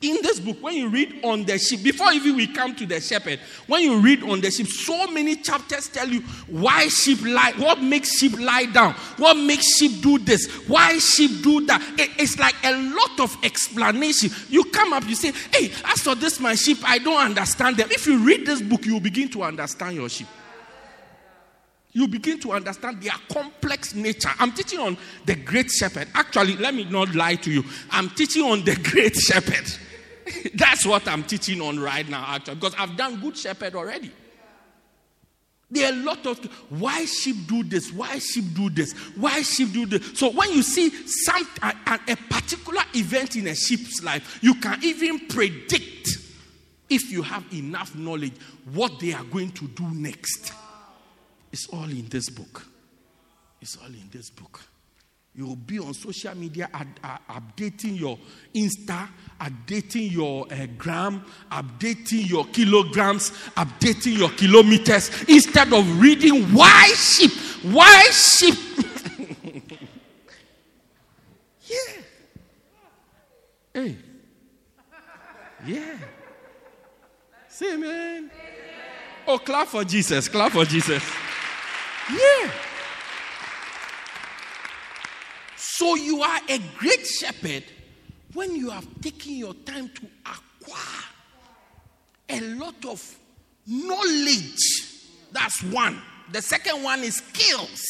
[0.03, 2.99] In this book, when you read on the sheep, before even we come to the
[3.03, 7.53] shepherd, when you read on the sheep, so many chapters tell you why sheep lie,
[7.59, 11.83] what makes sheep lie down, what makes sheep do this, why sheep do that.
[11.99, 14.31] It- it's like a lot of explanation.
[14.49, 17.91] You come up, you say, Hey, as for this, my sheep, I don't understand them.
[17.91, 20.29] If you read this book, you begin to understand your sheep
[21.93, 24.31] you begin to understand their complex nature.
[24.39, 24.97] I'm teaching on
[25.27, 26.07] the great shepherd.
[26.15, 27.65] Actually, let me not lie to you.
[27.91, 29.67] I'm teaching on the great shepherd.
[30.55, 34.11] That's what I'm teaching on right now, actually, because I've done good shepherd already.
[35.73, 39.73] There are a lot of why sheep do this, why sheep do this, why sheep
[39.73, 40.19] do this.
[40.19, 44.55] So when you see some a, a- a particular event in a sheep's life, you
[44.57, 46.09] can even predict
[46.89, 48.33] if you have enough knowledge
[48.73, 50.53] what they are going to do next.
[51.53, 52.67] It's all in this book.
[53.61, 54.61] It's all in this book.
[55.41, 58.19] You will be on social media ad- updating your
[58.55, 59.09] Insta,
[59.41, 67.31] updating your uh, gram, updating your kilograms, updating your kilometers instead of reading why sheep,
[67.73, 68.55] why sheep.
[71.63, 72.03] yeah.
[73.73, 73.97] Hey.
[75.67, 75.97] Yeah.
[77.49, 78.31] Say amen.
[79.27, 80.29] Oh, clap for Jesus.
[80.29, 81.03] Clap for Jesus.
[82.13, 82.51] Yeah.
[85.81, 87.65] So you are a great shepherd
[88.35, 91.05] when you have taken your time to acquire
[92.29, 93.19] a lot of
[93.67, 94.59] knowledge.
[95.33, 95.99] That's one.
[96.33, 97.83] The second one is skills.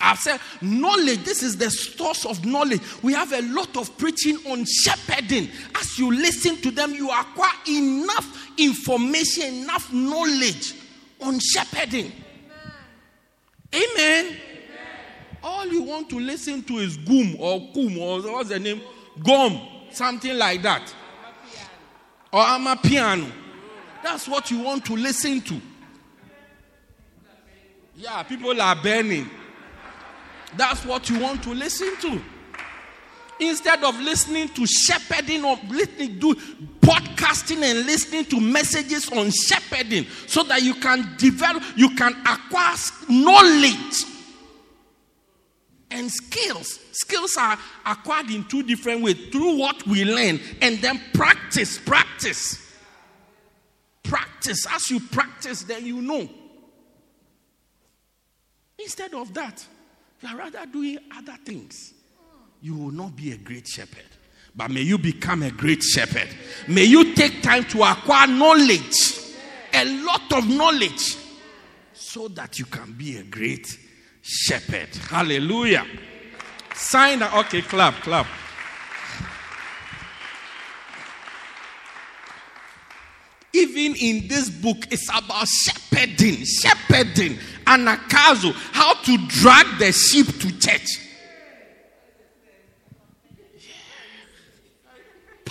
[0.00, 2.80] I've said knowledge, this is the source of knowledge.
[3.04, 5.48] We have a lot of preaching on shepherding.
[5.76, 10.74] As you listen to them, you acquire enough information, enough knowledge
[11.20, 12.10] on shepherding.
[13.72, 14.36] Amen.
[15.42, 18.80] All you want to listen to is goom or kum or what's the name?
[19.24, 20.94] Gom, something like that.
[22.32, 23.30] Or amapiano.
[24.02, 25.60] That's what you want to listen to.
[27.96, 29.28] Yeah, people are burning.
[30.56, 32.20] That's what you want to listen to.
[33.40, 36.34] Instead of listening to shepherding or listening to
[36.80, 42.76] podcasting and listening to messages on shepherding so that you can develop, you can acquire
[43.08, 44.04] knowledge
[45.92, 46.78] and skills.
[46.92, 51.78] Skills are acquired in two different ways through what we learn and then practice.
[51.78, 52.58] Practice.
[54.02, 54.66] Practice.
[54.70, 56.28] As you practice, then you know.
[58.78, 59.64] Instead of that,
[60.20, 61.94] you are rather doing other things.
[62.60, 64.04] You will not be a great shepherd.
[64.54, 66.28] But may you become a great shepherd.
[66.68, 68.96] May you take time to acquire knowledge,
[69.72, 71.16] a lot of knowledge,
[71.94, 73.66] so that you can be a great
[74.22, 74.88] shepherd.
[75.10, 75.84] Hallelujah.
[76.74, 77.34] Sign that.
[77.46, 78.26] Okay, clap, clap.
[83.54, 90.58] Even in this book, it's about shepherding, shepherding, Anagkazo, how to drag the sheep to
[90.58, 91.11] church.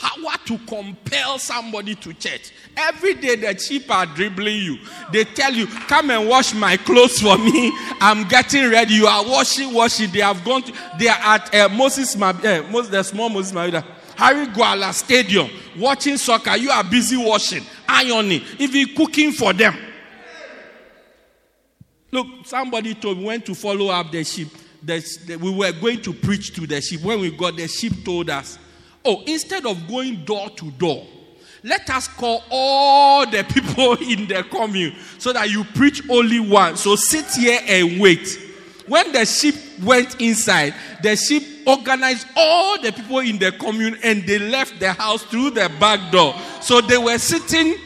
[0.02, 2.52] Power to compel somebody to church.
[2.76, 4.80] Every day the sheep are dribbling you.
[5.14, 7.72] They tell you, "Come and wash my clothes for me.
[8.00, 10.10] I'm getting ready." You are washing, washing.
[10.12, 10.64] They have gone.
[10.64, 13.86] To, they are at uh, Moses, Mab- uh, Moses, the small Moses Mabhida,
[14.18, 15.48] Harry Gwala Stadium,
[15.78, 16.58] watching soccer.
[16.58, 19.78] You are busy washing, ironing, even cooking for them.
[22.12, 24.50] Look, somebody told me when to follow up the sheep.
[24.84, 27.02] The, the- we were going to preach to the sheep.
[27.02, 28.58] When we got the sheep, told us,
[29.04, 31.06] "Oh, instead of going door to door,
[31.64, 36.78] let us call all the people in the commune so that you preach only one.
[36.78, 38.48] So sit here and wait."
[38.88, 44.26] When the sheep went inside, the sheep organized all the people in the commune and
[44.26, 46.36] they left the house through the back door.
[46.62, 47.78] So they were sitting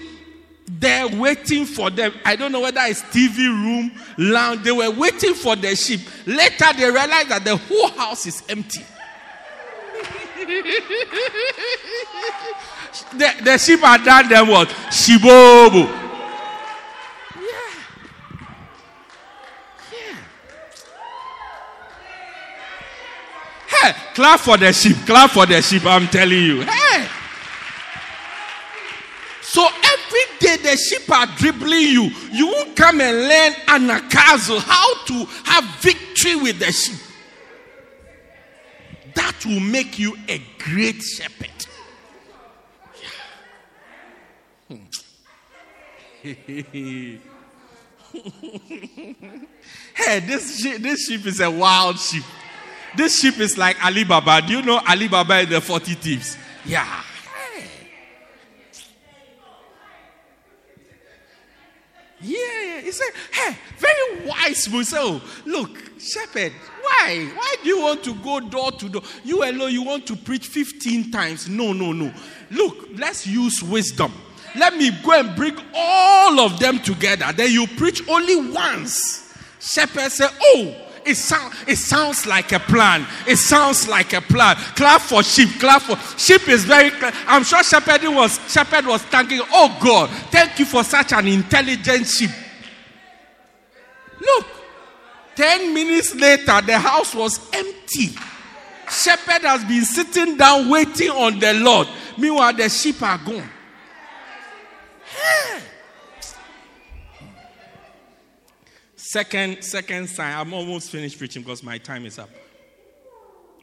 [0.68, 2.14] there waiting for them.
[2.24, 4.64] I don't know whether it's TV room, lounge.
[4.64, 6.02] They were waiting for the sheep.
[6.26, 8.82] Later, they realized that the whole house is empty.
[13.18, 14.68] The, the sheep had done them what?
[14.90, 15.86] Shibobo.
[15.86, 16.02] Yeah.
[19.92, 20.18] Yeah.
[23.68, 24.98] Hey, clap for the sheep.
[25.06, 25.86] Clap for the sheep.
[25.86, 26.62] I'm telling you.
[26.64, 27.08] Hey.
[29.42, 32.12] So every day the sheep are dribbling you.
[32.34, 37.05] You won't come and learn Anagkazo, how to have victory with the sheep.
[39.16, 41.50] That will make you a great shepherd.
[49.94, 52.24] Hey, this sheep, this sheep is a wild sheep.
[52.96, 54.42] This sheep is like Alibaba.
[54.46, 56.38] Do you know Alibaba and the 40 thieves?
[56.66, 57.04] Yeah.
[62.22, 65.00] Yeah, he said, hey, very wise Museo.
[65.00, 66.54] Oh, look, shepherd,
[66.86, 67.30] why?
[67.36, 69.02] Why do you want to go door to door?
[69.24, 71.48] You alone, you want to preach 15 times.
[71.50, 72.12] No, no, no.
[72.52, 74.12] Look, let's use wisdom.
[74.56, 77.32] Let me go and bring all of them together.
[77.36, 79.34] Then you preach only once.
[79.60, 80.76] Shepherd said, Oh,
[81.06, 83.06] it, sound, it sounds like a plan.
[83.28, 84.56] It sounds like a plan.
[84.76, 85.50] Clap for sheep.
[85.60, 86.92] Clap for sheep is very.
[87.28, 89.42] I'm sure shepherd was shepherd was thanking.
[89.52, 92.32] Oh God, thank you for such an intelligent sheep.
[94.20, 94.48] Look,
[95.36, 98.16] ten minutes later, the house was empty.
[98.90, 101.88] Shepherd has been sitting down waiting on the Lord.
[102.18, 103.50] Meanwhile, the sheep are gone.
[108.96, 110.36] Second, second sign.
[110.36, 112.30] I'm almost finished preaching because my time is up.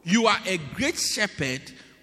[0.02, 1.60] You are a great shepherd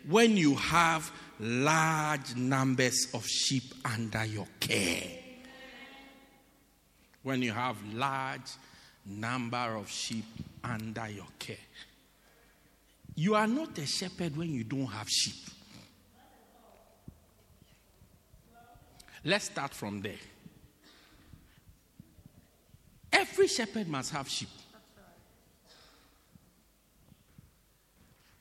[0.07, 5.03] when you have large numbers of sheep under your care.
[7.23, 8.51] When you have large
[9.05, 10.25] number of sheep
[10.63, 11.57] under your care.
[13.15, 15.35] You are not a shepherd when you don't have sheep.
[19.25, 20.13] Let's start from there.
[23.11, 24.49] Every shepherd must have sheep.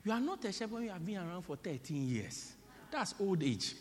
[0.04, 2.52] You are not a shepherd when you have been around for 13 years.
[2.90, 3.74] That's old age.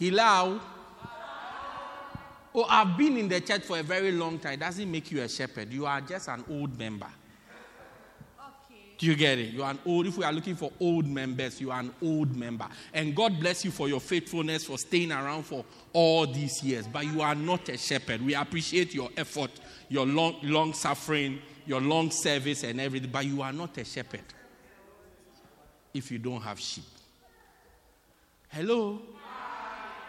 [0.00, 0.60] Hilao.
[2.58, 4.58] Oh, I've been in the church for a very long time.
[4.58, 5.70] Doesn't make you a shepherd.
[5.70, 7.06] You are just an old member.
[8.38, 8.80] Okay.
[8.96, 9.52] Do you get it?
[9.52, 12.34] You are an old, if we are looking for old members, you are an old
[12.34, 12.66] member.
[12.94, 16.86] And God bless you for your faithfulness, for staying around for all these years.
[16.86, 18.24] But you are not a shepherd.
[18.24, 19.50] We appreciate your effort,
[19.90, 23.10] your long, long suffering, your long service, and everything.
[23.10, 24.24] But you are not a shepherd
[25.92, 26.84] if you don't have sheep.
[28.48, 29.02] Hello?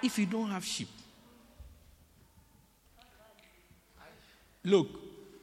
[0.02, 0.88] If you don't have sheep.
[4.68, 4.88] Look,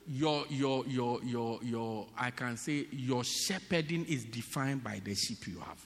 [0.06, 5.46] your, your, your, your, your, I can say your shepherding is defined by the sheep
[5.46, 5.82] you have.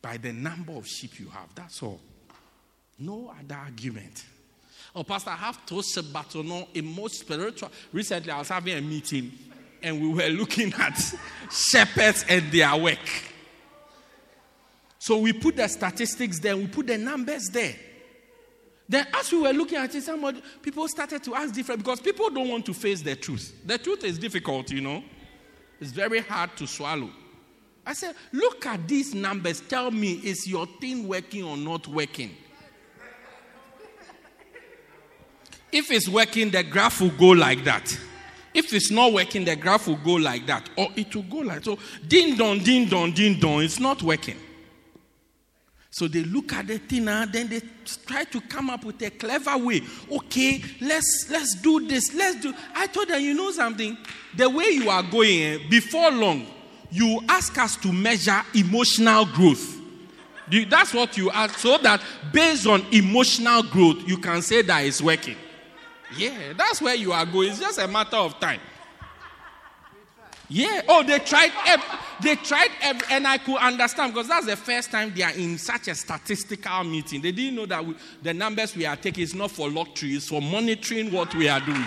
[0.00, 1.54] By the number of sheep you have.
[1.54, 2.00] That's all.
[2.98, 4.24] No other argument.
[4.96, 7.70] Oh, Pastor, I have to say, but no, in most spiritual.
[7.92, 9.30] Recently, I was having a meeting
[9.82, 10.98] and we were looking at
[11.50, 12.98] shepherds and their work.
[14.98, 17.74] So we put the statistics there, we put the numbers there.
[18.90, 22.28] Then, as we were looking at it, somebody, people started to ask different because people
[22.28, 23.54] don't want to face the truth.
[23.64, 25.04] The truth is difficult, you know.
[25.80, 27.08] It's very hard to swallow.
[27.86, 29.60] I said, look at these numbers.
[29.60, 32.36] Tell me, is your thing working or not working?
[35.70, 37.96] If it's working, the graph will go like that.
[38.52, 40.68] If it's not working, the graph will go like that.
[40.76, 41.78] Or it will go like so.
[42.08, 43.62] Ding dong, ding dong, ding dong.
[43.62, 44.36] It's not working.
[46.00, 47.60] So they look at the thing and then they
[48.06, 49.82] try to come up with a clever way.
[50.10, 52.14] Okay, let's let's do this.
[52.14, 52.54] Let's do.
[52.74, 53.98] I told them, you know something.
[54.34, 56.46] The way you are going, eh, before long,
[56.90, 59.78] you ask us to measure emotional growth.
[60.70, 65.02] That's what you ask, so that based on emotional growth, you can say that it's
[65.02, 65.36] working.
[66.16, 67.50] Yeah, that's where you are going.
[67.50, 68.60] It's just a matter of time.
[70.50, 70.82] Yeah.
[70.88, 71.52] Oh, they tried.
[71.64, 71.86] Every,
[72.22, 75.56] they tried, every, and I could understand because that's the first time they are in
[75.58, 77.22] such a statistical meeting.
[77.22, 80.28] They didn't know that we, the numbers we are taking is not for lottery; it's
[80.28, 81.84] for monitoring what we are doing.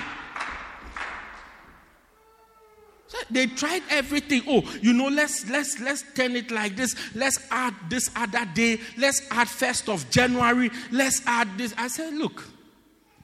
[3.08, 4.44] So they tried everything.
[4.48, 6.96] Oh, you know, let's let's let's turn it like this.
[7.14, 8.80] Let's add this other day.
[8.98, 10.72] Let's add first of January.
[10.90, 11.74] Let's add this.
[11.78, 12.48] I said, look,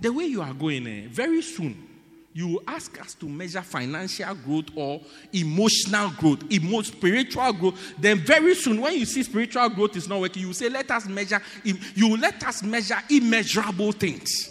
[0.01, 1.88] the way you are going, eh, very soon
[2.33, 5.01] you ask us to measure financial growth or
[5.33, 10.21] emotional growth, emo- spiritual growth, then very soon, when you see spiritual growth is not
[10.21, 14.49] working, you say, Let us measure, you let us measure immeasurable things.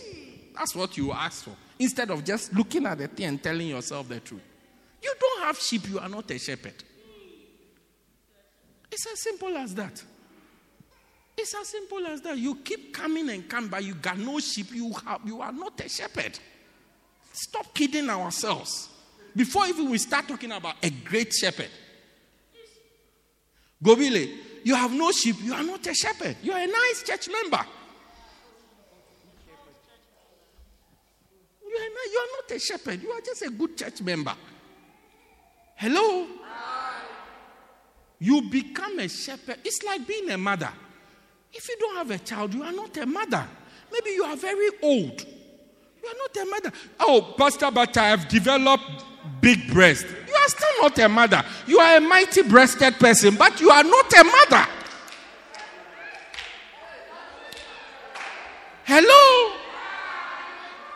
[0.55, 1.55] That's what you ask for.
[1.79, 4.43] Instead of just looking at the thing and telling yourself the truth.
[5.01, 6.75] You don't have sheep, you are not a shepherd.
[8.91, 10.03] It's as simple as that.
[11.37, 12.37] It's as simple as that.
[12.37, 15.81] You keep coming and coming, but you got no sheep, you, have, you are not
[15.81, 16.37] a shepherd.
[17.79, 18.89] Kidding ourselves.
[19.37, 21.69] Before even we start talking about a great shepherd.
[23.81, 24.31] Gobile,
[24.65, 26.35] you have no sheep, you are not a shepherd.
[26.43, 27.65] You are a nice church member.
[31.69, 34.35] You are, not, you are not a shepherd, you are just a good church member.
[35.77, 36.27] Hello?
[38.19, 39.59] You become a shepherd.
[39.65, 40.73] It's like being a mother.
[41.53, 43.47] If you don't have a child, you are not a mother.
[43.93, 45.25] Maybe you are very old.
[46.03, 46.73] You are not a mother.
[47.01, 49.05] Oh, Pastor, but I have developed
[49.41, 50.07] big breast.
[50.07, 51.45] You are still not a mother.
[51.67, 54.67] You are a mighty breasted person, but you are not a mother.
[58.85, 59.55] Hello?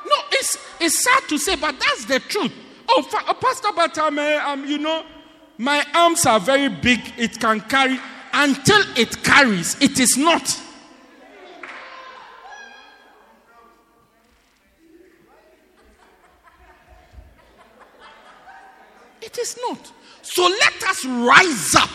[0.07, 2.53] No, it's, it's sad to say, but that's the truth.
[2.89, 5.05] Oh, uh, Pastor, but um, uh, um, you know,
[5.59, 7.01] my arms are very big.
[7.19, 7.99] It can carry.
[8.35, 10.62] Until it carries, it is not.
[19.33, 19.93] It is not.
[20.21, 21.91] So let us rise up.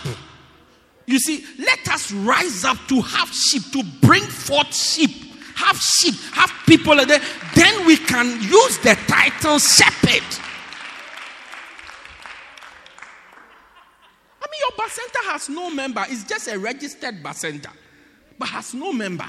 [1.05, 5.11] You see, let us rise up to have sheep, to bring forth sheep.
[5.55, 7.21] Have sheep, have people there.
[7.55, 10.23] Then we can use the title shepherd.
[14.41, 16.05] I mean, your bacenta has no member.
[16.09, 17.71] It's just a registered bacenta,
[18.37, 19.27] but has no member.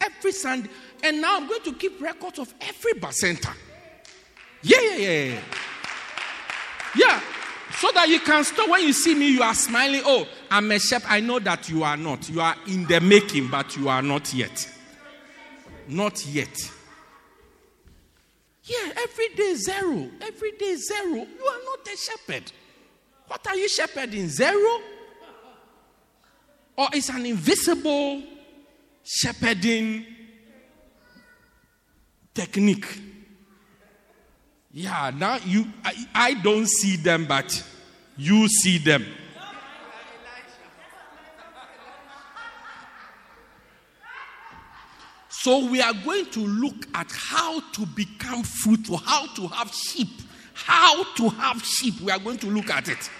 [0.00, 0.70] Every Sunday.
[1.02, 3.54] And now I'm going to keep records of every bacenta.
[4.62, 5.40] Yeah, yeah, yeah, yeah.
[6.96, 7.20] Yeah.
[7.72, 10.02] So that you can stop when you see me, you are smiling.
[10.04, 11.08] Oh, I'm a shepherd.
[11.10, 12.28] I know that you are not.
[12.28, 14.70] You are in the making, but you are not yet.
[15.88, 16.56] Not yet.
[18.62, 20.08] Yeah, every day zero.
[20.20, 21.14] Every day zero.
[21.14, 22.52] You are not a shepherd.
[23.26, 24.28] What are you shepherding?
[24.28, 24.80] Zero?
[26.76, 28.22] Or it's an invisible
[29.02, 30.06] shepherding
[32.34, 32.86] technique.
[34.76, 37.64] Yeah, now you I, I don't see them, but
[38.16, 39.06] you see them.
[45.28, 50.08] So we are going to look at how to become fruitful, how to have sheep,
[50.54, 52.00] how to have sheep.
[52.00, 53.10] We are going to look at it.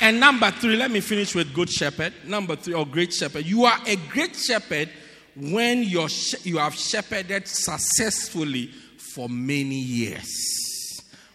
[0.00, 2.14] And number three, let me finish with good shepherd.
[2.24, 3.44] Number three, or great shepherd.
[3.44, 4.88] You are a great shepherd
[5.34, 6.08] when you're,
[6.42, 8.66] you have shepherded successfully
[9.14, 10.60] for many years.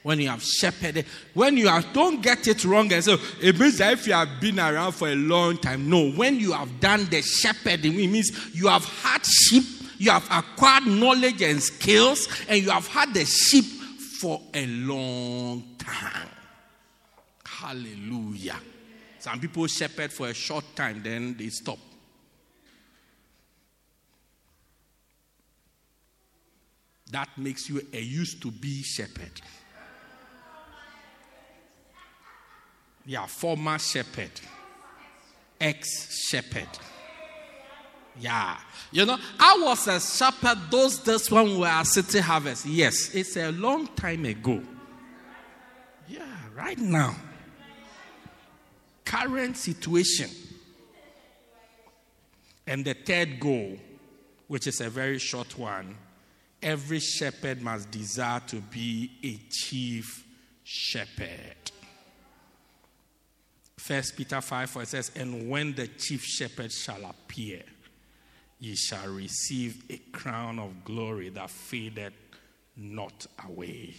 [0.04, 3.78] When you have shepherded, when you have, don't get it wrong and say, it means
[3.80, 5.90] that if you have been around for a long time.
[5.90, 9.66] No, when you have done the shepherding, it means you have had sheep,
[9.98, 15.64] you have acquired knowledge and skills, and you have had the sheep for a long
[15.78, 16.30] time.
[17.46, 18.60] Hallelujah.
[19.20, 21.80] Some people shepherd for a short time, then they stop.
[27.12, 29.42] That makes you a used to be shepherd.
[33.06, 34.32] Yeah, former shepherd,
[35.62, 36.68] ex shepherd.
[38.20, 38.58] Yeah.
[38.92, 42.66] You know, I was a shepherd those days when we were at City Harvest.
[42.66, 44.62] Yes, it's a long time ago.
[46.10, 47.16] Yeah, right now.
[49.06, 50.30] Current situation.
[52.66, 53.78] And the third goal,
[54.50, 55.96] which is a very short one
[56.62, 60.26] every shepherd must desire to be a chief
[60.64, 61.72] shepherd.
[63.78, 67.64] First Peter 5 4 it says, And when the chief shepherd shall appear,
[68.60, 72.14] ye shall receive a crown of glory that fadeth
[72.76, 73.94] not away.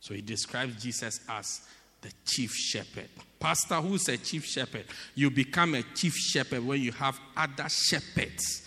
[0.00, 1.62] So he describes Jesus as
[2.00, 3.08] the chief shepherd.
[3.40, 4.84] Pastor, who's a chief shepherd?
[5.14, 8.62] You become a chief shepherd when you have other shepherds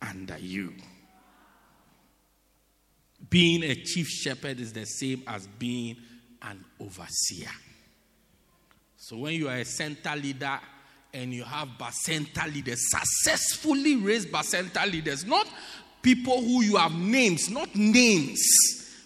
[0.00, 0.72] under you.
[3.32, 5.96] Being a chief shepherd is the same as being
[6.42, 7.48] an overseer.
[8.98, 10.60] So when you are a center leader
[11.14, 15.48] and you have bacenta leaders, successfully raised bacenta leaders, not
[16.02, 18.38] people who you have names, not names,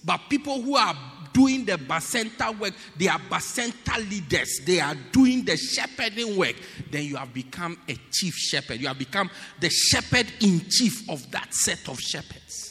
[0.05, 0.97] but people who are
[1.33, 6.57] doing the bacenta work, they are bacenta leaders, they are doing the shepherding work,
[6.91, 8.81] then you have become a chief shepherd.
[8.81, 12.66] You have become the shepherd in chief of that set of shepherds.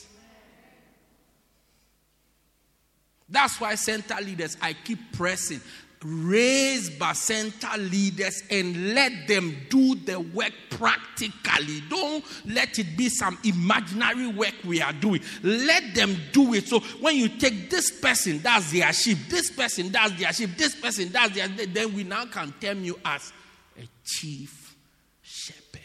[3.30, 5.62] That's why center leaders, I keep pressing.
[6.04, 11.82] Raise bacenta leaders and let them do the work practically.
[11.90, 15.22] Don't let it be some imaginary work we are doing.
[15.42, 16.68] Let them do it.
[16.68, 20.76] So when you take this person, that's their sheep, this person, that's their sheep, this
[20.80, 23.34] person, that's their, then we now can term you as
[23.76, 24.76] a chief
[25.24, 25.82] shepherd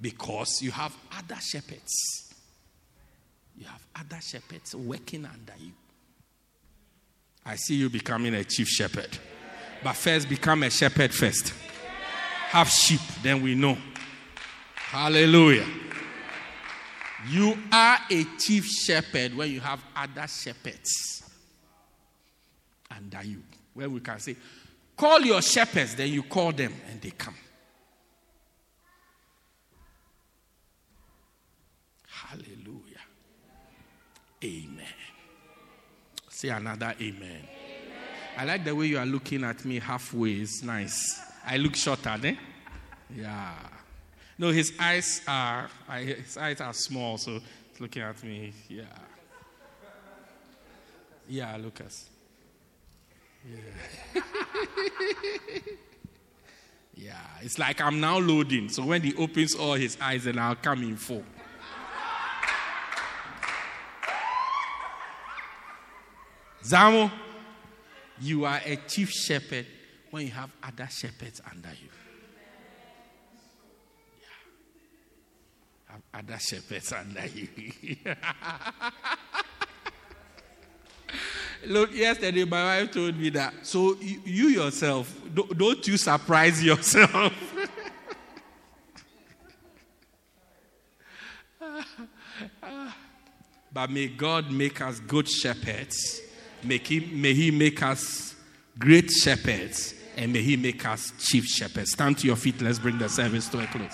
[0.00, 2.32] because you have other shepherds.
[3.58, 5.72] You have other shepherds working under you.
[7.46, 9.18] I see you becoming a chief shepherd.
[9.82, 11.52] But first, become a shepherd first.
[12.48, 13.76] Have sheep, then we know.
[14.74, 15.66] Hallelujah.
[17.28, 21.22] You are a chief shepherd when you have other shepherds
[22.90, 23.42] under you.
[23.74, 24.36] Where we can say,
[24.96, 27.34] call your shepherds, then you call them and they come.
[32.06, 33.00] Hallelujah.
[34.44, 34.73] Amen.
[36.34, 37.46] Say another amen.
[38.36, 40.32] I like the way you are looking at me halfway.
[40.32, 41.20] It's nice.
[41.46, 42.34] I look shorter, eh?
[43.14, 43.52] Yeah.
[44.36, 47.38] No, his eyes are his eyes are small, so
[47.70, 48.52] he's looking at me.
[48.68, 48.82] Yeah.
[51.28, 52.10] Yeah, Lucas.
[53.48, 54.20] Yeah.
[56.96, 57.14] yeah.
[57.42, 58.70] It's like I'm now loading.
[58.70, 61.22] So when he opens all his eyes, then I'll come in full.
[66.64, 67.10] Zamo,
[68.20, 69.66] you are a chief shepherd
[70.10, 71.88] when you have other shepherds under you.
[74.20, 74.28] Yeah.
[75.86, 77.48] Have other shepherds under you.
[81.66, 83.52] Look, yesterday my wife told me that.
[83.62, 87.32] So you, you yourself, don't, don't you surprise yourself?
[93.72, 96.22] but may God make us good shepherds
[96.64, 98.34] May he, may he make us
[98.78, 101.92] great shepherds and may he make us chief shepherds.
[101.92, 102.60] Stand to your feet.
[102.60, 103.92] Let's bring the service to a close.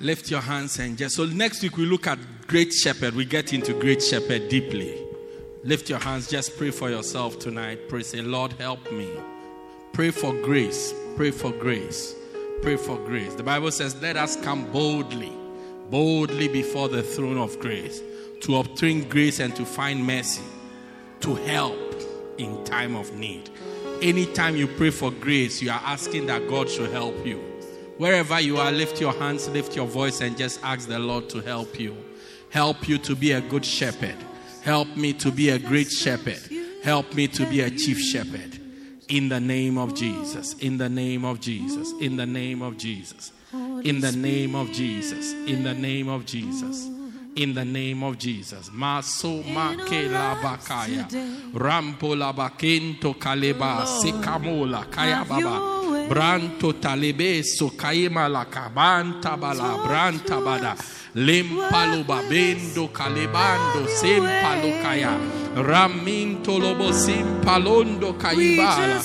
[0.00, 3.14] Lift your hands and just so next week we look at great shepherd.
[3.14, 5.00] We get into great shepherd deeply.
[5.62, 7.88] Lift your hands, just pray for yourself tonight.
[7.88, 9.08] Pray, say, Lord, help me.
[9.92, 10.94] Pray for grace.
[11.16, 12.14] Pray for grace.
[12.62, 13.34] Pray for grace.
[13.34, 15.32] The Bible says, Let us come boldly,
[15.90, 18.00] boldly before the throne of grace
[18.42, 20.42] to obtain grace and to find mercy,
[21.20, 21.78] to help
[22.38, 23.50] in time of need.
[24.00, 27.36] Anytime you pray for grace, you are asking that God should help you.
[27.98, 31.40] Wherever you are, lift your hands, lift your voice, and just ask the Lord to
[31.40, 31.96] help you.
[32.50, 34.16] Help you to be a good shepherd.
[34.62, 36.40] Help me to be a great shepherd.
[36.82, 38.61] Help me to be a chief shepherd.
[39.12, 40.54] In the name of Jesus.
[40.60, 41.92] In the name of Jesus.
[42.00, 43.30] In the name of Jesus.
[43.84, 45.34] In the name of Jesus.
[45.46, 46.88] In the name of Jesus.
[47.36, 48.70] In the name of Jesus.
[48.72, 51.06] Maso make la bakaya.
[51.52, 53.84] Rampo la bakento kaleba.
[53.84, 56.08] Sikamola kaya baba.
[56.08, 59.76] Branto talebe so kaima la kabanta bala.
[59.86, 60.74] Branta bada.
[61.14, 65.41] Lempalo babendo kalebando sempalo kaya.
[65.54, 69.00] Raminto lobo simpalondo kaibala.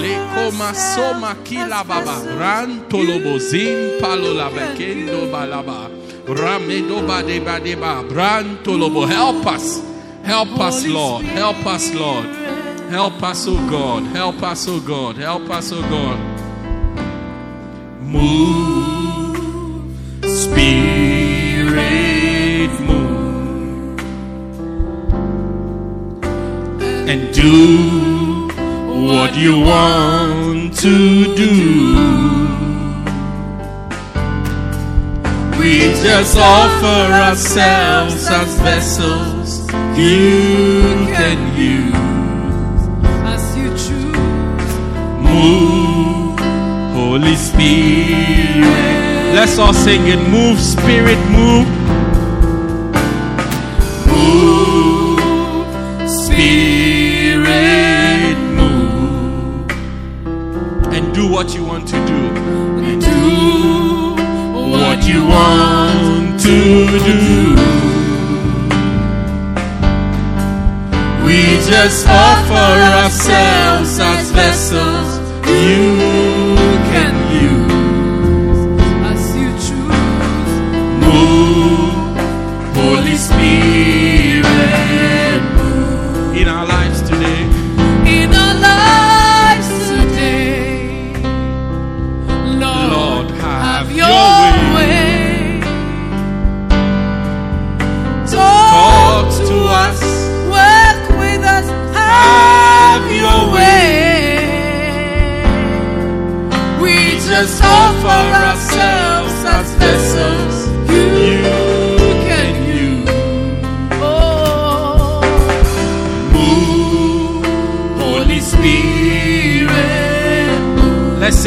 [0.00, 2.22] Le coma soma kila baba.
[2.38, 5.90] Ranto lobo zimpalo la bekendo balaba.
[6.26, 8.02] Ramedo badeba deba.
[8.08, 9.06] Branto lobo.
[9.06, 9.82] Help us.
[10.24, 11.24] Help us, Lord.
[11.24, 12.26] Help us, Lord.
[12.90, 14.02] Help us, O God.
[14.14, 15.16] Help us, O God.
[15.16, 16.18] Help us, O God.
[18.02, 19.36] Move,
[20.24, 21.60] Spirit,
[22.80, 23.07] move,
[27.08, 28.48] and do
[29.08, 31.48] what you want to do.
[35.58, 39.60] We just offer ourselves as vessels
[39.96, 40.82] you
[41.16, 41.94] can use.
[43.34, 44.72] as you choose.
[45.32, 46.38] Move,
[46.94, 48.68] Holy Spirit.
[49.34, 50.20] Let's all sing it.
[50.28, 51.68] Move, Spirit, move.
[54.12, 55.20] Move,
[56.10, 56.67] Spirit,
[61.38, 62.20] what you want to do.
[62.98, 64.16] Do
[64.72, 67.54] what you want to do.
[71.24, 72.68] We just offer
[73.04, 76.07] ourselves as vessels you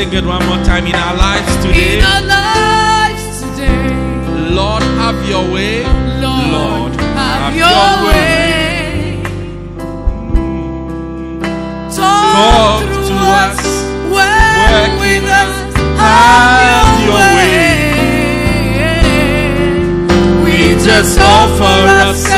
[0.02, 2.00] sing it one more time in our lives today.
[2.00, 5.84] in our lives today, Lord, have your way.
[6.26, 9.22] Lord, have, your way.
[10.34, 11.42] Mm.
[11.96, 13.66] Talk, Talk to us, us,
[14.16, 17.76] work, with us, us, have your way.
[20.44, 21.78] We just offer
[22.08, 22.31] ourselves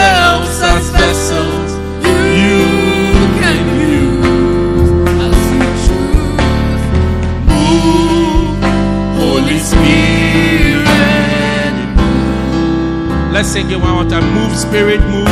[13.34, 14.32] Let's sing it one more time.
[14.36, 15.28] Move, Spirit, move.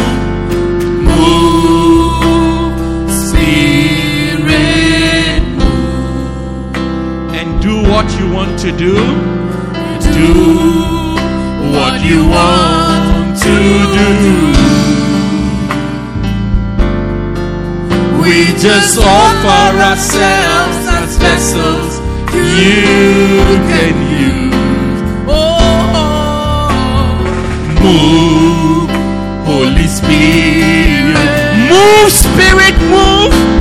[1.06, 6.76] Move, Spirit, move.
[7.38, 8.96] And do what you want to do.
[10.18, 10.34] do
[11.76, 13.56] what you want to
[14.00, 14.10] do.
[18.20, 22.00] We just offer ourselves as vessels
[22.34, 22.82] you
[23.70, 24.51] can use.
[29.46, 31.18] Holy Spirit.
[31.70, 33.61] Move, Spirit, move.